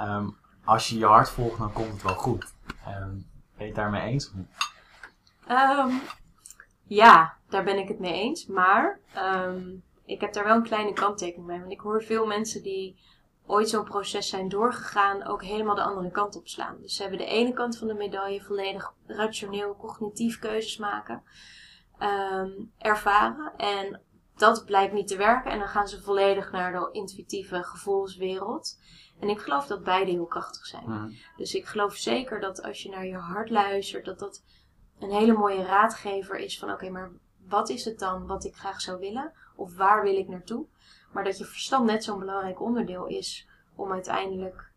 um, 0.00 0.36
als 0.64 0.88
je 0.88 0.98
je 0.98 1.06
hart 1.06 1.30
volgt, 1.30 1.58
dan 1.58 1.72
komt 1.72 1.92
het 1.92 2.02
wel 2.02 2.14
goed. 2.14 2.54
ben 2.84 3.26
je 3.56 3.64
het 3.64 3.74
daarmee 3.74 4.02
eens 4.02 4.28
of 4.28 4.34
niet? 4.34 4.48
Ehm, 5.46 5.92
ja, 6.82 7.34
daar 7.48 7.64
ben 7.64 7.78
ik 7.78 7.88
het 7.88 7.98
mee 7.98 8.12
eens. 8.12 8.46
Maar 8.46 8.98
ik 10.04 10.20
heb 10.20 10.32
daar 10.32 10.44
wel 10.44 10.56
een 10.56 10.62
kleine 10.62 10.92
kanttekening 10.92 11.46
bij. 11.46 11.58
Want 11.58 11.72
ik 11.72 11.80
hoor 11.80 12.02
veel 12.02 12.26
mensen 12.26 12.62
die 12.62 12.98
ooit 13.50 13.68
zo'n 13.68 13.84
proces 13.84 14.28
zijn 14.28 14.48
doorgegaan, 14.48 15.26
ook 15.26 15.42
helemaal 15.42 15.74
de 15.74 15.82
andere 15.82 16.10
kant 16.10 16.36
op 16.36 16.48
slaan. 16.48 16.76
Dus 16.80 16.94
ze 16.94 17.02
hebben 17.02 17.18
de 17.20 17.26
ene 17.26 17.52
kant 17.52 17.78
van 17.78 17.88
de 17.88 17.94
medaille 17.94 18.42
volledig 18.42 18.94
rationeel, 19.06 19.76
cognitief 19.76 20.38
keuzes 20.38 20.76
maken, 20.76 21.22
um, 21.98 22.72
ervaren. 22.78 23.52
En 23.56 24.00
dat 24.36 24.64
blijkt 24.64 24.92
niet 24.92 25.08
te 25.08 25.16
werken. 25.16 25.50
En 25.50 25.58
dan 25.58 25.68
gaan 25.68 25.88
ze 25.88 26.02
volledig 26.02 26.52
naar 26.52 26.72
de 26.72 26.88
intuïtieve 26.92 27.62
gevoelswereld. 27.62 28.78
En 29.20 29.28
ik 29.28 29.38
geloof 29.38 29.66
dat 29.66 29.84
beide 29.84 30.10
heel 30.10 30.26
krachtig 30.26 30.66
zijn. 30.66 30.84
Mm. 30.86 31.16
Dus 31.36 31.54
ik 31.54 31.66
geloof 31.66 31.94
zeker 31.94 32.40
dat 32.40 32.62
als 32.62 32.82
je 32.82 32.90
naar 32.90 33.06
je 33.06 33.16
hart 33.16 33.50
luistert, 33.50 34.04
dat 34.04 34.18
dat 34.18 34.42
een 34.98 35.10
hele 35.10 35.32
mooie 35.32 35.62
raadgever 35.62 36.36
is 36.36 36.58
van 36.58 36.68
oké, 36.68 36.76
okay, 36.76 36.88
maar 36.88 37.10
wat 37.48 37.68
is 37.68 37.84
het 37.84 37.98
dan 37.98 38.26
wat 38.26 38.44
ik 38.44 38.56
graag 38.56 38.80
zou 38.80 38.98
willen? 38.98 39.32
Of 39.56 39.76
waar 39.76 40.02
wil 40.02 40.16
ik 40.16 40.28
naartoe? 40.28 40.66
Maar 41.10 41.24
dat 41.24 41.38
je 41.38 41.44
verstand 41.44 41.86
net 41.86 42.04
zo'n 42.04 42.18
belangrijk 42.18 42.60
onderdeel 42.60 43.06
is 43.06 43.48
om 43.74 43.92
uiteindelijk 43.92 44.70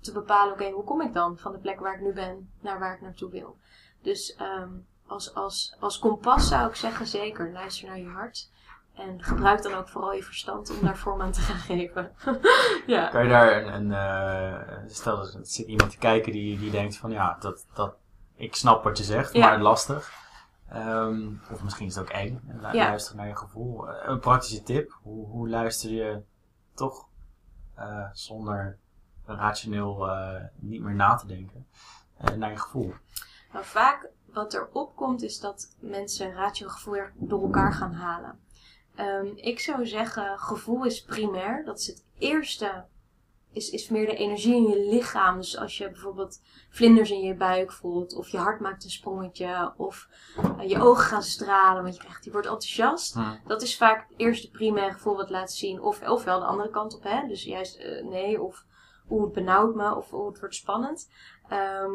te 0.00 0.12
bepalen, 0.12 0.52
oké, 0.52 0.62
okay, 0.62 0.74
hoe 0.74 0.84
kom 0.84 1.00
ik 1.00 1.14
dan 1.14 1.38
van 1.38 1.52
de 1.52 1.58
plek 1.58 1.80
waar 1.80 1.94
ik 1.94 2.00
nu 2.00 2.12
ben 2.12 2.50
naar 2.60 2.78
waar 2.78 2.94
ik 2.94 3.00
naartoe 3.00 3.30
wil? 3.30 3.58
Dus 4.02 4.36
um, 4.40 4.86
als, 5.06 5.34
als, 5.34 5.76
als 5.80 5.98
kompas 5.98 6.48
zou 6.48 6.68
ik 6.68 6.74
zeggen, 6.74 7.06
zeker, 7.06 7.52
luister 7.52 7.88
naar 7.88 7.98
je 7.98 8.08
hart. 8.08 8.50
En 8.94 9.22
gebruik 9.22 9.62
dan 9.62 9.74
ook 9.74 9.88
vooral 9.88 10.12
je 10.12 10.22
verstand 10.22 10.70
om 10.70 10.84
daar 10.86 10.96
vorm 10.96 11.20
aan 11.20 11.32
te 11.32 11.40
gaan 11.40 11.56
geven. 11.56 12.12
ja. 12.86 13.08
Kan 13.08 13.22
je 13.22 13.28
daar 13.28 13.62
een, 13.62 13.74
een 13.74 13.90
uh, 13.90 14.90
stel 14.90 15.18
er 15.18 15.38
zit 15.42 15.66
iemand 15.66 15.90
te 15.90 15.98
kijken 15.98 16.32
die, 16.32 16.58
die 16.58 16.70
denkt 16.70 16.96
van 16.96 17.10
ja, 17.10 17.36
dat, 17.40 17.66
dat 17.74 17.94
ik 18.36 18.54
snap 18.54 18.84
wat 18.84 18.98
je 18.98 19.04
zegt, 19.04 19.32
Ja. 19.32 19.48
maar 19.48 19.60
lastig. 19.60 20.12
Ehm, 20.68 21.32
of 21.52 21.62
misschien 21.62 21.86
is 21.86 21.94
het 21.94 22.04
ook 22.04 22.10
eng, 22.10 22.40
lu- 22.46 22.60
Ja. 22.60 22.72
luisteren 22.72 23.16
naar 23.18 23.28
je 23.28 23.36
gevoel. 23.36 23.88
Eh, 23.90 24.08
Een 24.08 24.20
praktische 24.20 24.62
tip, 24.62 24.98
hoe, 25.02 25.26
hoe 25.26 25.48
luister 25.48 25.90
je 25.90 26.22
toch 26.74 27.08
eh, 27.74 28.08
zonder 28.12 28.78
rationeel 29.24 30.08
eh, 30.10 30.42
niet 30.54 30.82
meer 30.82 30.94
na 30.94 31.14
te 31.14 31.26
denken 31.26 31.66
naar 32.36 32.50
je 32.50 32.56
gevoel? 32.58 32.94
Nou, 33.52 33.64
vaak 33.64 34.08
wat 34.32 34.54
er 34.54 34.68
opkomt 34.72 35.22
is 35.22 35.40
dat 35.40 35.74
mensen 35.78 36.32
ratio 36.32 36.68
gevoel 36.68 36.96
erg 36.96 37.10
door 37.14 37.42
elkaar 37.42 37.72
gaan 37.72 37.92
halen. 37.92 38.40
Ehm, 38.94 39.26
ik 39.34 39.60
zou 39.60 39.86
zeggen, 39.86 40.38
gevoel 40.38 40.84
is 40.84 41.02
primair. 41.02 41.64
Dat 41.64 41.78
is 41.78 41.86
het 41.86 42.04
eerste, 42.18 42.84
is, 43.58 43.70
is 43.70 43.88
meer 43.88 44.06
de 44.06 44.16
energie 44.16 44.54
in 44.54 44.68
je 44.68 44.88
lichaam. 44.90 45.36
Dus 45.36 45.56
als 45.56 45.78
je 45.78 45.90
bijvoorbeeld 45.90 46.40
vlinders 46.70 47.10
in 47.10 47.20
je 47.20 47.34
buik 47.34 47.72
voelt, 47.72 48.14
of 48.14 48.28
je 48.28 48.38
hart 48.38 48.60
maakt 48.60 48.84
een 48.84 48.90
sprongetje, 48.90 49.72
of 49.76 50.08
eh, 50.36 50.68
je 50.68 50.82
ogen 50.82 51.04
gaan 51.04 51.22
stralen, 51.22 51.82
want 51.82 51.94
je, 51.94 52.00
krijgt, 52.00 52.24
je 52.24 52.30
wordt 52.30 52.46
enthousiast. 52.46 53.16
Dat 53.46 53.62
is 53.62 53.76
vaak 53.76 54.08
het 54.08 54.18
eerste 54.18 54.50
primaire 54.50 54.92
gevoel 54.92 55.16
wat 55.16 55.30
laat 55.30 55.52
zien. 55.52 55.80
Of, 55.80 56.08
ofwel 56.08 56.40
de 56.40 56.46
andere 56.46 56.70
kant 56.70 56.94
op, 56.94 57.02
hè. 57.02 57.26
Dus 57.26 57.44
juist 57.44 57.76
eh, 57.76 58.04
nee, 58.04 58.42
of 58.42 58.64
hoe 59.06 59.22
het 59.22 59.32
benauwt 59.32 59.74
me, 59.74 59.94
of 59.94 60.10
hoe 60.10 60.28
het 60.28 60.40
wordt 60.40 60.54
spannend. 60.54 61.10
Ehm, 61.48 61.92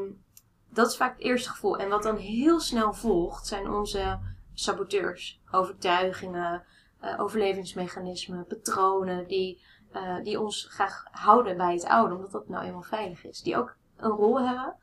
dat 0.70 0.88
is 0.88 0.98
vaak 0.98 1.14
het 1.14 1.26
eerste 1.26 1.50
gevoel. 1.50 1.78
En 1.78 1.90
wat 1.90 2.04
dan 2.04 2.18
heel 2.18 2.60
snel 2.60 2.94
volgt, 2.94 3.48
zijn 3.48 3.70
onze 3.70 4.20
saboteurs. 4.54 5.42
Overtuigingen, 5.52 6.64
eh, 7.00 7.20
overlevingsmechanismen, 7.20 8.46
patronen 8.46 9.28
die, 9.28 9.62
eh, 9.94 10.18
die 10.24 10.40
ons 10.40 10.68
graag 10.70 11.04
houden 11.12 11.58
bij 11.58 11.74
het 11.74 11.86
oude, 11.86 12.16
omdat 12.16 12.32
dat 12.32 12.50
nou 12.50 12.66
eenmaal 12.66 12.82
veilig 12.82 13.26
is. 13.26 13.42
Die 13.42 13.58
ook 13.58 13.76
een 13.98 14.12
rol 14.12 14.42
hebben. 14.42 14.76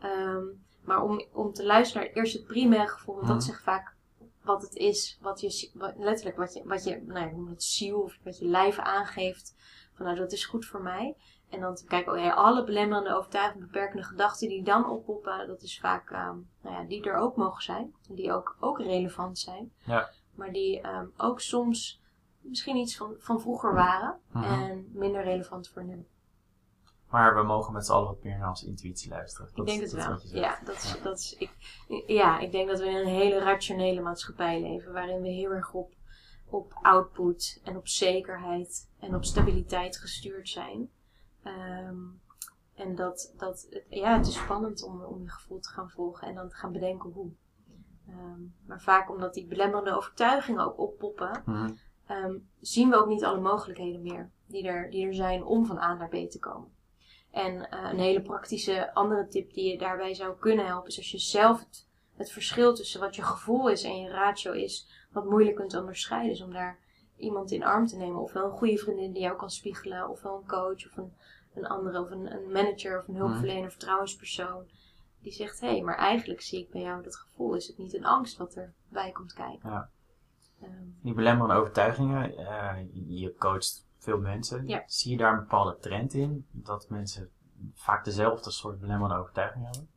Ehm, 0.00 0.44
maar 0.84 1.02
om, 1.02 1.24
om 1.32 1.52
te 1.52 1.64
luisteren 1.66 2.06
naar 2.06 2.12
eerst 2.16 2.32
het 2.32 2.46
primaire 2.46 2.88
gevoel, 2.88 3.14
want 3.14 3.26
dat 3.26 3.36
Mhm. 3.36 3.46
zegt 3.46 3.62
vaak 3.62 3.94
wat 4.42 4.62
het 4.62 4.74
is, 4.74 5.18
wat 5.20 5.40
je, 5.40 5.70
wat, 5.74 5.92
letterlijk 5.96 6.36
wat 6.36 6.54
je, 6.54 6.62
wat 6.64 6.84
je, 6.84 7.02
nou 7.06 7.30
noem 7.32 7.48
het 7.48 7.62
ziel, 7.62 8.00
of 8.00 8.18
wat 8.24 8.38
je 8.38 8.44
lijf 8.44 8.78
aangeeft, 8.78 9.54
van 9.94 10.06
nou 10.06 10.18
dat 10.18 10.32
is 10.32 10.44
goed 10.46 10.66
voor 10.66 10.82
mij. 10.82 11.16
En 11.50 11.60
dan 11.60 11.74
te 11.74 11.84
kijken, 11.84 12.12
oh 12.12 12.18
ja, 12.18 12.30
alle 12.30 12.64
belemmerende 12.64 13.14
overtuigingen, 13.14 13.66
beperkende 13.66 14.02
gedachten 14.02 14.48
die 14.48 14.62
dan 14.62 14.90
oppoppen, 14.90 15.46
dat 15.46 15.62
is 15.62 15.80
vaak, 15.80 16.10
ehm, 16.10 16.36
nou 16.62 16.74
ja, 16.76 16.82
die 16.82 17.04
er 17.04 17.16
ook 17.16 17.36
mogen 17.36 17.62
zijn. 17.62 17.94
Die 18.08 18.32
ook, 18.32 18.56
ook 18.60 18.78
relevant 18.78 19.38
zijn. 19.38 19.72
Ja. 19.84 20.10
Maar 20.34 20.52
die 20.52 20.80
ehm, 20.80 21.06
ook 21.16 21.40
soms 21.40 22.00
misschien 22.48 22.76
iets 22.76 22.96
van, 22.96 23.14
van 23.18 23.40
vroeger 23.40 23.74
waren 23.74 24.18
Mhm. 24.32 24.44
en 24.44 24.88
minder 24.92 25.22
relevant 25.22 25.68
voor 25.68 25.84
nu. 25.84 26.06
Maar 27.10 27.34
we 27.34 27.42
mogen 27.42 27.72
met 27.72 27.86
z'n 27.86 27.92
allen 27.92 28.06
wat 28.08 28.22
meer 28.22 28.38
naar 28.38 28.48
onze 28.48 28.66
intuïtie 28.66 29.10
luisteren. 29.10 29.48
Ik 29.54 29.66
denk 29.66 29.80
het 29.80 29.90
dat 29.90 30.22
wel. 30.22 30.40
Ja, 30.40 30.58
dat 30.64 30.74
is, 30.76 31.00
dat 31.02 31.18
is, 31.18 31.34
ik, 31.38 31.50
ja, 32.06 32.38
ik 32.38 32.52
denk 32.52 32.68
dat 32.68 32.78
we 32.78 32.86
in 32.86 32.96
een 32.96 33.06
hele 33.06 33.38
rationele 33.38 34.00
maatschappij 34.00 34.60
leven. 34.62 34.92
Waarin 34.92 35.20
we 35.22 35.28
heel 35.28 35.50
erg 35.50 35.72
op, 35.72 35.92
op 36.46 36.72
output 36.82 37.60
en 37.64 37.76
op 37.76 37.88
zekerheid 37.88 38.90
en 39.00 39.14
op 39.14 39.24
stabiliteit 39.24 39.96
gestuurd 39.98 40.48
zijn. 40.48 40.90
Ehm, 41.42 41.96
en 42.74 42.94
dat, 42.94 43.32
dat 43.36 43.82
ja, 43.88 44.16
het 44.16 44.26
is 44.26 44.34
spannend 44.38 44.82
om, 44.82 45.02
om 45.02 45.22
je 45.22 45.28
gevoel 45.30 45.60
te 45.60 45.68
gaan 45.68 45.90
volgen 45.90 46.28
en 46.28 46.34
dan 46.34 46.48
te 46.48 46.54
gaan 46.56 46.72
bedenken 46.72 47.10
hoe. 47.10 47.30
Ehm, 48.08 48.40
maar 48.66 48.80
vaak 48.80 49.10
omdat 49.10 49.34
die 49.34 49.46
belemmerende 49.46 49.96
overtuigingen 49.96 50.66
ook 50.66 50.78
oppoppen, 50.78 51.42
Mhm. 51.44 51.72
Ehm, 52.06 52.34
zien 52.60 52.90
we 52.90 52.96
ook 52.96 53.08
niet 53.08 53.24
alle 53.24 53.40
mogelijkheden 53.40 54.02
meer 54.02 54.30
die 54.46 54.66
er, 54.66 54.90
die 54.90 55.06
er 55.06 55.14
zijn 55.14 55.44
om 55.44 55.66
van 55.66 55.78
A 55.78 55.94
naar 55.94 56.08
B 56.08 56.30
te 56.30 56.38
komen. 56.38 56.74
En 57.30 57.70
eh, 57.70 57.90
een 57.90 57.98
hele 57.98 58.22
praktische 58.22 58.94
andere 58.94 59.28
tip 59.28 59.52
die 59.52 59.70
je 59.70 59.78
daarbij 59.78 60.14
zou 60.14 60.36
kunnen 60.38 60.66
helpen, 60.66 60.88
is 60.88 60.96
als 60.96 61.10
je 61.10 61.18
zelf 61.18 61.58
het, 61.58 61.86
het 62.14 62.30
verschil 62.30 62.74
tussen 62.74 63.00
wat 63.00 63.16
je 63.16 63.22
gevoel 63.22 63.70
is 63.70 63.82
en 63.82 64.00
je 64.00 64.10
ratio 64.10 64.52
is, 64.52 65.06
wat 65.12 65.24
moeilijk 65.24 65.56
kunt 65.56 65.76
onderscheiden, 65.76 66.32
is 66.32 66.42
om 66.42 66.52
daar 66.52 66.78
iemand 67.16 67.50
in 67.50 67.64
arm 67.64 67.86
te 67.86 67.96
nemen. 67.96 68.20
Ofwel 68.20 68.44
een 68.44 68.58
goede 68.58 68.76
vriendin 68.76 69.12
die 69.12 69.22
jou 69.22 69.36
kan 69.36 69.50
spiegelen, 69.50 70.08
ofwel 70.08 70.36
een 70.36 70.48
coach 70.48 70.86
of 70.86 70.96
een, 70.96 71.12
een 71.54 71.66
andere, 71.66 72.00
of 72.00 72.10
een, 72.10 72.32
een 72.32 72.52
manager 72.52 72.98
of 72.98 73.08
een 73.08 73.16
hulpverlener, 73.16 73.70
vertrouwenspersoon. 73.70 74.64
Die 75.20 75.32
zegt, 75.32 75.60
hé, 75.60 75.68
hey, 75.68 75.82
maar 75.82 75.96
eigenlijk 75.96 76.40
zie 76.40 76.60
ik 76.60 76.70
bij 76.70 76.80
jou 76.80 77.02
dat 77.02 77.16
gevoel. 77.16 77.54
Is 77.54 77.66
het 77.66 77.78
niet 77.78 77.94
een 77.94 78.04
angst 78.04 78.36
wat 78.36 78.54
erbij 78.54 79.12
komt 79.12 79.32
kijken? 79.32 79.70
Ja. 79.70 79.90
Die 81.02 81.14
belemmerende 81.14 81.60
overtuigingen, 81.60 82.36
eh, 82.36 82.76
je 82.92 83.34
coacht 83.38 83.86
veel 83.98 84.18
mensen. 84.18 84.68
Ja. 84.68 84.82
Zie 84.86 85.10
je 85.10 85.16
daar 85.16 85.32
een 85.32 85.38
bepaalde 85.38 85.78
trend 85.78 86.14
in? 86.14 86.46
Dat 86.50 86.88
mensen 86.88 87.30
vaak 87.74 88.04
dezelfde 88.04 88.50
soort 88.50 88.80
belemmerende 88.80 89.20
overtuigingen 89.20 89.66
hebben? 89.66 89.88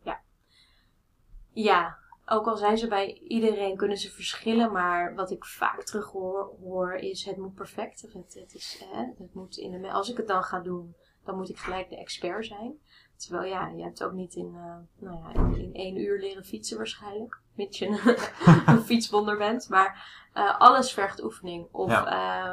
Ja, 1.52 1.98
ook 2.26 2.48
al 2.48 2.58
zijn 2.58 2.78
ze 2.78 2.88
bij 2.88 3.14
iedereen, 3.14 3.78
kunnen 3.78 3.98
ze 3.98 4.12
verschillen. 4.12 4.72
Maar 4.72 5.16
wat 5.16 5.32
ik 5.32 5.46
vaak 5.46 5.84
terug 5.84 6.12
hoor, 6.12 6.56
hoor 6.62 6.94
is 6.94 7.26
het 7.26 7.38
moet 7.38 7.54
perfect. 7.54 8.04
Of 8.06 8.14
het, 8.14 8.34
het 8.34 8.54
is, 8.54 8.86
hè, 8.92 9.06
het 9.18 9.34
moet 9.34 9.58
in 9.58 9.82
de, 9.82 9.92
als 9.92 10.10
ik 10.10 10.18
het 10.18 10.28
dan 10.28 10.44
ga 10.44 10.60
doen, 10.60 10.96
dan 11.24 11.36
moet 11.36 11.50
ik 11.50 11.58
gelijk 11.58 11.90
de 11.90 11.98
expert 11.98 12.46
zijn. 12.46 12.80
Terwijl 13.20 13.50
ja, 13.50 13.68
je 13.68 13.84
hebt 13.84 14.04
ook 14.04 14.12
niet 14.14 14.36
in, 14.36 14.54
eh, 14.56 14.76
nou 15.00 15.18
ja, 15.18 15.34
in, 15.34 15.56
in 15.58 15.74
één 15.74 15.98
uur 15.98 16.20
leren 16.20 16.46
fietsen 16.46 16.78
waarschijnlijk. 16.78 17.40
Mits 17.56 17.80
je 17.80 17.88
een, 17.88 18.00
een 18.76 18.82
fietswonder 18.82 19.38
bent. 19.38 19.70
Maar 19.70 20.18
eh, 20.34 20.60
alles 20.60 20.94
vergt 20.94 21.24
oefening. 21.24 21.68
Of 21.72 21.90
Ja. 21.90 22.06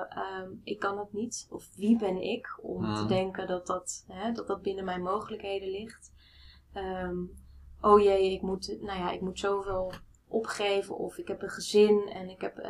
eh, 0.09 0.19
ehm, 0.23 0.51
ik 0.65 0.79
kan 0.79 0.99
het 0.99 1.13
niet. 1.13 1.47
Of 1.51 1.69
wie 1.77 1.99
ben 1.99 2.23
ik 2.23 2.59
om 2.63 2.83
te 2.83 2.89
Mhm. 3.01 3.09
denken 3.09 3.47
dat 3.47 3.67
dat, 3.67 4.05
hè, 4.09 4.33
dat 4.33 4.47
dat 4.47 4.63
binnen 4.63 4.85
mijn 4.85 5.03
mogelijkheden 5.03 5.69
ligt. 5.71 6.13
Ehm, 6.73 7.17
oh 7.81 8.01
jee, 8.01 8.33
ik 8.33 8.43
moet, 8.43 8.77
nou 8.81 8.99
ja, 8.99 9.11
ik 9.11 9.21
moet 9.21 9.39
zoveel 9.39 9.93
opgeven. 10.29 10.97
Of 10.97 11.17
ik 11.19 11.29
heb 11.29 11.43
een 11.43 11.51
gezin 11.51 12.09
en 12.09 12.29
ik 12.29 12.41
heb, 12.41 12.67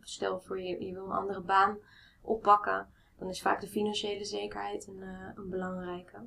stel 0.00 0.40
voor 0.40 0.60
je, 0.60 0.84
je 0.84 0.92
wil 0.92 1.04
een 1.04 1.10
andere 1.12 1.40
baan 1.40 1.78
oppakken. 2.22 2.88
Dan 3.18 3.28
is 3.28 3.42
vaak 3.42 3.60
de 3.60 3.68
financiële 3.68 4.24
zekerheid 4.24 4.86
een, 4.86 5.02
een 5.34 5.48
belangrijke. 5.50 6.18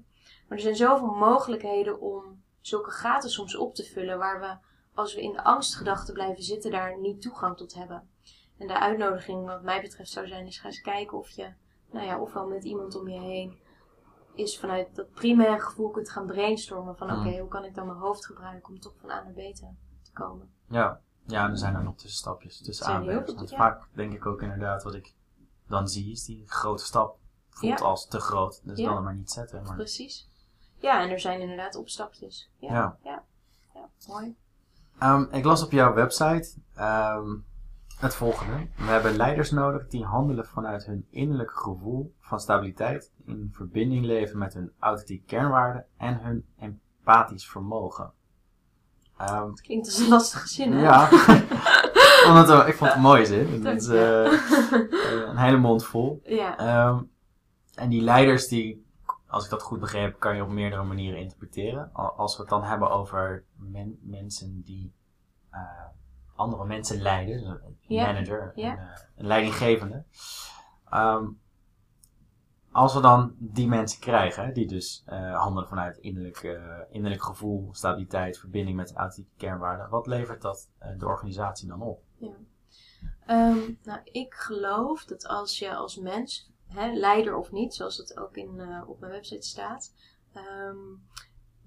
Maar 0.48 0.58
er 0.58 0.64
zijn 0.64 0.76
zoveel 0.76 1.14
mogelijkheden 1.14 2.02
om 2.02 2.44
zulke 2.62 2.92
gaten 2.92 3.30
soms 3.30 3.56
op 3.56 3.76
te 3.76 3.84
vullen. 3.84 4.18
Waar 4.18 4.40
we, 4.40 4.58
als 4.94 5.16
we 5.16 5.22
in 5.22 5.32
de 5.32 5.44
angstgedachten 5.44 6.14
blijven 6.14 6.44
zitten, 6.44 6.72
daar 6.72 7.00
niet 7.00 7.22
toegang 7.22 7.58
tot 7.58 7.74
hebben. 7.74 8.10
En 8.58 8.68
de 8.68 8.80
uitnodiging 8.80 9.46
wat 9.46 9.64
mij 9.64 9.82
betreft 9.82 10.10
zou 10.10 10.28
zijn, 10.28 10.46
is 10.46 10.60
ga 10.60 10.66
eens 10.66 10.82
kijken 10.82 11.18
of 11.18 11.30
je, 11.30 11.54
nou 11.92 12.06
ja, 12.06 12.20
ofwel 12.20 12.48
met 12.48 12.64
iemand 12.64 12.96
om 12.96 13.08
je 13.10 13.20
heen 13.20 13.62
is 14.36 14.60
vanuit 14.60 14.96
dat 14.96 15.12
primaire 15.12 15.60
gevoel 15.60 15.90
kunt 15.90 16.10
gaan 16.10 16.26
brainstormen 16.26 16.98
van 16.98 17.12
oké, 17.12 17.30
Mm. 17.30 17.40
hoe 17.40 17.48
kan 17.48 17.66
ik 17.66 17.76
dan 17.76 17.88
mijn 17.88 18.00
hoofd 18.00 18.26
gebruiken 18.26 18.74
om 18.74 18.80
toch 18.80 18.94
van 18.98 19.12
A 19.12 19.24
naar 19.24 19.34
B 19.34 19.38
te, 19.38 19.68
te 20.02 20.12
komen. 20.14 20.54
Ja. 20.70 21.02
Ja, 21.26 21.50
er 21.50 21.58
zijn 21.58 21.76
er 21.76 21.84
nog 21.84 21.96
tussenstapjes, 21.96 22.62
tussen 22.62 23.06
Want 23.06 23.50
ja. 23.50 23.58
Vaak 23.58 23.88
denk 23.94 24.14
ik 24.14 24.26
ook 24.26 24.42
inderdaad 24.42 24.84
wat 24.84 24.94
ik 24.94 25.14
dan 25.68 25.88
zie, 25.88 26.12
is 26.12 26.24
die 26.24 26.44
grote 26.46 26.84
stap 26.84 27.18
voelt 27.54 27.80
Ja. 27.80 27.86
als 27.86 28.08
te 28.08 28.20
groot. 28.20 28.62
Dus 28.64 28.78
Ja. 28.80 28.86
dan 28.86 28.96
hem 28.96 29.04
maar 29.04 29.16
niet 29.16 29.32
zetten. 29.32 29.64
Maar 29.64 29.76
Precies. 29.76 30.30
Ja, 30.80 31.02
en 31.02 31.10
er 31.10 31.20
zijn 31.20 31.42
inderdaad 31.42 31.76
opstapjes. 31.76 32.50
Ja, 32.58 32.74
Ja. 32.74 32.98
ja. 33.04 33.24
mooi. 34.08 34.36
Ehm, 35.00 35.26
ik 35.32 35.44
las 35.46 35.64
op 35.64 35.72
jouw 35.72 35.94
website 35.94 36.54
ehm, 36.76 37.36
het 38.00 38.16
volgende. 38.16 38.68
We 38.78 38.84
hebben 38.84 39.16
leiders 39.16 39.52
nodig 39.52 39.88
die 39.88 40.04
handelen 40.06 40.46
vanuit 40.46 40.86
hun 40.86 41.08
innerlijke 41.10 41.56
gevoel 41.56 42.14
van 42.20 42.40
stabiliteit, 42.40 43.12
in 43.26 43.50
verbinding 43.54 44.06
leven 44.06 44.38
met 44.38 44.54
hun 44.54 44.72
authentieke 44.80 45.26
kernwaarden 45.26 45.86
en 45.98 46.20
hun 46.22 46.46
empathisch 46.60 47.50
vermogen. 47.50 48.12
Ehm, 49.18 49.54
Klinkt 49.54 49.86
als 49.86 49.98
een 49.98 50.08
lastige 50.10 50.48
zin, 50.48 50.72
hè? 50.74 50.82
ja, 50.82 51.10
Omdat, 52.28 52.50
eh, 52.50 52.68
ik 52.68 52.76
vond 52.76 52.90
het 52.90 52.96
een 52.98 53.06
mooie 53.06 53.26
zin. 53.26 53.52
Het 53.52 53.64
Dank 53.64 53.78
is 53.80 53.88
eh, 53.88 54.32
een 55.30 55.38
hele 55.38 55.58
mond 55.58 55.86
vol. 55.86 56.22
ja. 56.26 57.04
En 57.76 57.90
die 57.90 58.02
leiders, 58.02 58.48
die, 58.48 58.86
als 59.28 59.44
ik 59.44 59.50
dat 59.50 59.62
goed 59.62 59.80
begreep, 59.80 60.20
kan 60.20 60.36
je 60.36 60.44
op 60.44 60.50
meerdere 60.50 60.84
manieren 60.84 61.20
interpreteren. 61.20 61.90
Al- 61.94 62.12
Als 62.14 62.36
we 62.36 62.42
het 62.42 62.50
dan 62.52 62.64
hebben 62.64 62.90
over 62.92 63.44
men- 63.56 64.00
mensen 64.02 64.62
die 64.62 64.94
eh, 65.50 65.60
andere 66.36 66.66
mensen 66.66 67.02
leiden, 67.02 67.40
dus 67.40 67.48
een 67.50 67.78
Ja, 67.82 68.06
manager, 68.06 68.52
ja. 68.56 68.72
Een, 68.72 68.78
eh, 68.80 69.00
een 69.16 69.28
leidinggevende. 69.28 70.04
Ehm, 70.90 71.26
als 72.72 72.94
we 72.94 73.02
dan 73.02 73.36
die 73.38 73.68
mensen 73.68 74.00
krijgen, 74.00 74.54
die 74.54 74.68
dus 74.68 75.04
eh, 75.06 75.40
handelen 75.42 75.68
vanuit 75.70 75.98
innerlijk, 75.98 76.42
innerlijk 76.90 77.24
gevoel, 77.24 77.70
stabiliteit, 77.74 78.40
verbinding 78.40 78.76
met 78.78 78.94
authentieke 78.94 79.38
kernwaarden, 79.38 79.90
wat 79.90 80.08
levert 80.08 80.42
dat 80.42 80.70
de 80.98 81.06
organisatie 81.06 81.68
dan 81.68 81.82
op? 81.82 82.02
Ehm, 83.26 83.58
nou, 83.84 84.00
ik 84.04 84.34
geloof 84.34 85.06
dat 85.06 85.28
als 85.28 85.60
je 85.60 85.76
als 85.76 85.98
mens, 85.98 86.52
hè, 86.74 86.92
leider 86.92 87.36
of 87.36 87.52
niet, 87.52 87.74
zoals 87.74 87.98
dat 87.98 88.18
ook 88.18 88.36
in, 88.36 88.60
eh, 88.60 88.90
op 88.90 89.00
mijn 89.00 89.12
website 89.12 89.48
staat, 89.48 89.94
ehm, 90.34 90.78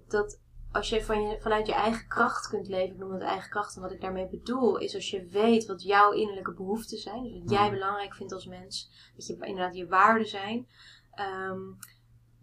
dat 0.08 0.40
als 0.72 0.88
je, 0.88 1.04
van 1.04 1.22
je 1.22 1.40
vanuit 1.40 1.66
je 1.66 1.74
eigen 1.74 2.08
kracht 2.08 2.48
kunt 2.48 2.68
leven, 2.68 2.94
ik 2.94 2.98
noem 2.98 3.12
het 3.12 3.22
eigen 3.22 3.50
kracht, 3.50 3.76
en 3.76 3.82
wat 3.82 3.92
ik 3.92 4.00
daarmee 4.00 4.28
bedoel, 4.28 4.76
is 4.78 4.94
als 4.94 5.10
je 5.10 5.26
weet 5.26 5.66
wat 5.66 5.82
jouw 5.82 6.12
innerlijke 6.12 6.52
behoeften 6.52 6.98
zijn, 6.98 7.22
dus 7.22 7.38
wat 7.38 7.50
jij 7.50 7.62
Mhm. 7.62 7.70
belangrijk 7.70 8.14
vindt 8.14 8.32
als 8.32 8.46
mens, 8.46 8.90
dat 9.16 9.26
je 9.26 9.36
inderdaad 9.40 9.76
je 9.76 9.86
waarden 9.86 10.26
zijn, 10.28 10.68
ehm, 11.10 11.60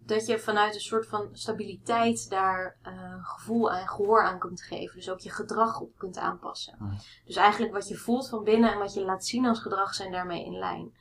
dat 0.05 0.25
je 0.25 0.39
vanuit 0.39 0.73
een 0.73 0.81
soort 0.81 1.07
van 1.07 1.29
stabiliteit 1.31 2.29
daar 2.29 2.77
uh, 2.87 3.25
gevoel 3.25 3.71
en 3.71 3.87
gehoor 3.87 4.23
aan 4.23 4.39
kunt 4.39 4.61
geven. 4.61 4.95
Dus 4.95 5.09
ook 5.09 5.19
je 5.19 5.29
gedrag 5.29 5.79
op 5.79 5.97
kunt 5.97 6.17
aanpassen. 6.17 6.75
Mhm. 6.79 6.95
Dus 7.25 7.35
eigenlijk 7.35 7.73
wat 7.73 7.87
je 7.87 7.95
voelt 7.95 8.29
van 8.29 8.43
binnen 8.43 8.71
en 8.71 8.79
wat 8.79 8.93
je 8.93 9.01
laat 9.01 9.25
zien 9.25 9.45
als 9.45 9.59
gedrag 9.59 9.93
zijn 9.93 10.11
daarmee 10.11 10.45
in 10.45 10.57
lijn. 10.57 10.93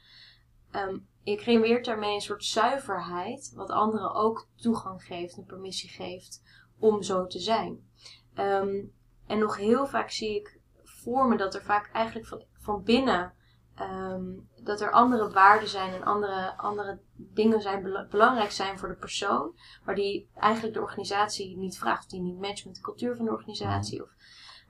Ehm, 0.71 0.99
je 1.23 1.37
creëert 1.37 1.85
daarmee 1.85 2.15
een 2.15 2.21
soort 2.21 2.45
zuiverheid, 2.45 3.53
wat 3.55 3.71
anderen 3.71 4.15
ook 4.15 4.49
toegang 4.57 5.03
geeft 5.03 5.37
en 5.37 5.45
permissie 5.45 5.91
geeft 5.91 6.43
om 6.79 7.03
zo 7.03 7.27
te 7.27 7.39
zijn. 7.39 7.91
Ehm, 8.35 8.85
en 9.27 9.39
nog 9.39 9.57
heel 9.57 9.87
vaak 9.87 10.11
zie 10.11 10.37
ik 10.37 10.61
voor 10.83 11.29
me 11.29 11.37
dat 11.37 11.55
er 11.55 11.63
vaak 11.63 11.91
eigenlijk 11.93 12.27
van, 12.27 12.45
van 12.59 12.83
binnen 12.83 13.35
Ehm, 13.75 14.25
dat 14.63 14.81
er 14.81 14.91
andere 14.91 15.31
waarden 15.31 15.69
zijn 15.69 15.93
en 15.93 16.03
andere, 16.03 16.57
andere 16.57 16.99
dingen 17.15 17.61
zijn 17.61 18.07
belangrijk 18.11 18.51
zijn 18.51 18.79
voor 18.79 18.89
de 18.89 18.95
persoon, 18.95 19.55
maar 19.85 19.95
die 19.95 20.29
eigenlijk 20.35 20.75
de 20.75 20.81
organisatie 20.81 21.57
niet 21.57 21.79
vraagt, 21.79 22.05
of 22.05 22.11
die 22.11 22.21
niet 22.21 22.41
matcht 22.41 22.65
met 22.65 22.75
de 22.75 22.81
cultuur 22.81 23.17
van 23.17 23.25
de 23.25 23.31
organisatie, 23.31 23.99
Mhm. 24.01 24.05
of, 24.05 24.15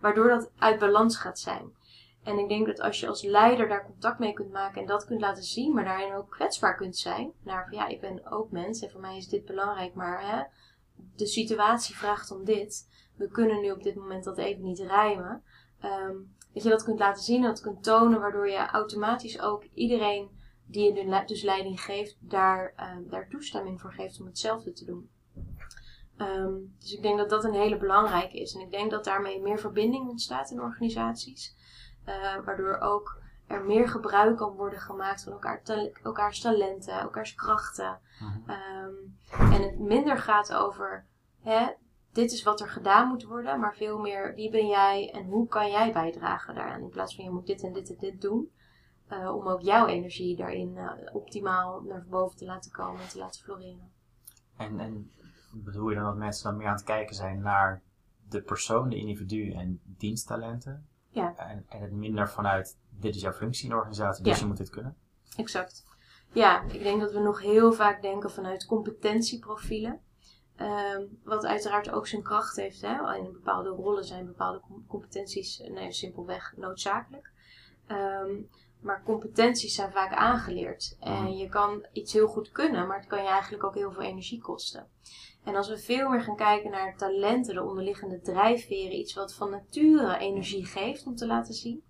waardoor 0.01 0.29
dat 0.29 0.51
uit 0.59 0.79
balans 0.79 1.17
gaat 1.17 1.39
zijn. 1.39 1.77
En 2.23 2.39
ik 2.39 2.49
denk 2.49 2.67
dat 2.67 2.81
als 2.81 3.01
je 3.01 3.09
als 3.09 3.23
leider 3.23 3.69
daar 3.69 3.87
contact 3.87 4.19
mee 4.19 4.33
kunt 4.33 4.53
maken 4.53 4.81
en 4.81 4.87
dat 4.87 5.05
kunt 5.05 5.21
laten 5.21 5.43
zien, 5.43 5.75
maar 5.75 5.85
daarin 5.85 6.15
ook 6.15 6.31
kwetsbaar 6.31 6.77
kunt 6.77 6.97
zijn, 6.97 7.33
naar 7.43 7.69
van 7.69 7.79
ja, 7.79 7.87
ik 7.87 8.01
ben 8.01 8.31
ook 8.31 8.51
mens 8.51 8.83
en 8.83 8.91
voor 8.91 9.01
mij 9.01 9.17
is 9.17 9.29
dit 9.29 9.45
belangrijk, 9.45 9.95
maar 9.95 10.31
hè, 10.31 10.43
de 11.17 11.27
situatie 11.27 11.97
vraagt 11.97 12.31
om 12.31 12.45
dit. 12.45 12.91
We 13.17 13.29
kunnen 13.29 13.61
nu 13.61 13.71
op 13.71 13.83
dit 13.83 13.95
moment 13.95 14.25
dat 14.25 14.39
even 14.39 14.63
niet 14.63 14.79
rijmen. 14.79 15.43
Ehm, 15.81 16.17
dat 16.53 16.63
je 16.63 16.69
dat 16.69 16.85
kunt 16.85 16.99
laten 16.99 17.23
zien, 17.23 17.43
dat 17.43 17.61
kunt 17.61 17.83
tonen, 17.83 18.21
waardoor 18.21 18.49
je 18.49 18.67
automatisch 18.67 19.41
ook 19.41 19.65
iedereen 19.75 20.31
die 20.67 20.93
je 20.93 21.25
dus 21.27 21.43
leiding 21.43 21.81
geeft, 21.81 22.17
daar, 22.21 22.75
uh, 22.77 23.11
daar 23.11 23.29
toestemming 23.29 23.81
voor 23.81 23.93
geeft 23.93 24.21
om 24.21 24.27
hetzelfde 24.27 24.73
te 24.73 24.85
doen. 24.85 25.11
Um, 26.19 26.77
dus 26.79 26.93
ik 26.93 27.03
denk 27.03 27.19
dat 27.19 27.31
dat 27.31 27.45
een 27.45 27.55
hele 27.55 27.77
belangrijke 27.77 28.41
is. 28.41 28.55
En 28.55 28.61
ik 28.61 28.71
denk 28.71 28.91
dat 28.91 29.05
daarmee 29.05 29.41
meer 29.41 29.59
verbinding 29.59 30.09
ontstaat 30.09 30.51
in 30.51 30.61
organisaties. 30.61 31.55
Uh, 32.07 32.45
waardoor 32.45 32.79
ook 32.79 33.21
er 33.47 33.65
meer 33.65 33.89
gebruik 33.89 34.37
kan 34.37 34.53
worden 34.53 34.81
gemaakt 34.81 35.23
van 35.23 35.33
elkaar, 35.33 35.63
elkaars 36.03 36.41
talenten, 36.41 37.01
elkaars 37.01 37.35
krachten. 37.35 37.99
Mhm. 38.21 38.51
Um, 38.51 39.19
en 39.53 39.63
het 39.63 39.79
minder 39.79 40.19
gaat 40.19 40.55
over 40.55 41.07
hè, 41.41 41.67
dit 42.13 42.33
is 42.33 42.43
wat 42.43 42.61
er 42.61 42.69
gedaan 42.69 43.09
moet 43.09 43.25
worden, 43.25 43.61
maar 43.61 43.75
veel 43.75 43.99
meer 43.99 44.35
wie 44.35 44.51
ben 44.51 44.67
jij 44.67 45.11
en 45.11 45.25
hoe 45.25 45.49
kan 45.49 45.71
jij 45.71 45.93
bijdragen 45.93 46.55
daaraan. 46.55 46.83
In 46.83 46.89
plaats 46.89 47.15
van 47.15 47.25
je 47.25 47.31
moet 47.31 47.47
dit 47.47 47.63
en 47.63 47.73
dit 47.73 47.91
en 47.91 47.97
dit 47.99 48.21
doen. 48.21 48.51
Uh, 49.09 49.35
om 49.35 49.49
ook 49.49 49.61
jouw 49.61 49.87
energie 49.87 50.37
daarin 50.37 50.77
uh, 50.77 50.93
optimaal 51.13 51.81
naar 51.81 52.05
boven 52.09 52.37
te 52.37 52.45
laten 52.45 52.71
komen 52.71 53.01
en 53.01 53.09
te 53.09 53.19
laten 53.19 53.43
floreren. 53.43 53.93
En, 54.57 54.81
en 54.81 55.11
bedoel 55.53 55.89
je 55.89 55.95
dan 55.95 56.05
dat 56.05 56.17
mensen 56.17 56.45
dan 56.45 56.57
meer 56.57 56.67
aan 56.67 56.75
het 56.75 56.85
kijken 56.85 57.15
zijn 57.15 57.41
naar 57.41 57.83
de 58.29 58.43
persoon, 58.43 58.89
de 58.89 58.97
individu 58.97 59.53
en 59.53 59.81
diensttalenten? 59.85 60.87
Ja. 61.13 61.35
En, 61.37 61.65
en 61.69 61.81
het 61.83 61.93
minder 61.93 62.29
vanuit 62.29 62.79
dit 62.91 63.15
is 63.15 63.21
jouw 63.21 63.33
functie 63.33 63.65
in 63.65 63.71
de 63.71 63.77
organisatie, 63.77 64.25
dus 64.25 64.35
Ja. 64.35 64.41
je 64.41 64.47
moet 64.47 64.57
dit 64.57 64.71
kunnen? 64.71 64.97
Exact. 65.37 65.85
Ja, 66.33 66.63
ik 66.63 66.83
denk 66.83 67.01
dat 67.01 67.13
we 67.13 67.19
nog 67.19 67.41
heel 67.41 67.73
vaak 67.73 68.03
denken 68.03 68.31
vanuit 68.31 68.67
competentieprofielen. 68.67 70.01
Ehm, 70.57 71.03
wat 71.25 71.45
uiteraard 71.47 71.91
ook 71.91 72.07
zijn 72.07 72.23
kracht 72.23 72.57
heeft. 72.57 72.81
Hè? 72.81 73.17
In 73.17 73.33
bepaalde 73.33 73.69
rollen 73.69 74.05
zijn 74.05 74.27
bepaalde 74.27 74.61
com- 74.61 74.85
competenties 74.89 75.61
eh, 75.61 75.71
nee, 75.73 75.93
simpelweg 75.93 76.55
noodzakelijk. 76.57 77.33
Ehm, 77.87 78.31
maar 78.81 79.03
competenties 79.05 79.75
zijn 79.75 79.93
vaak 79.93 80.13
aangeleerd. 80.13 80.97
En 81.01 81.37
je 81.37 81.49
kan 81.49 81.87
iets 81.93 82.13
heel 82.13 82.27
goed 82.29 82.51
kunnen, 82.53 82.87
maar 82.87 82.97
het 82.99 83.07
kan 83.07 83.23
je 83.23 83.29
eigenlijk 83.29 83.65
ook 83.65 83.75
heel 83.75 83.93
veel 83.93 84.03
energie 84.03 84.41
kosten. 84.41 84.89
En 85.45 85.57
als 85.57 85.69
we 85.69 85.79
veel 85.79 86.09
meer 86.09 86.23
gaan 86.23 86.37
kijken 86.37 86.71
naar 86.71 86.97
talenten, 86.97 87.55
de 87.55 87.63
onderliggende 87.63 88.21
drijfveren, 88.21 88.99
iets 88.99 89.15
wat 89.15 89.35
van 89.35 89.51
nature 89.51 90.19
energie 90.19 90.67
geeft 90.67 91.07
om 91.07 91.17
te 91.17 91.27
laten 91.27 91.55
zien, 91.55 91.85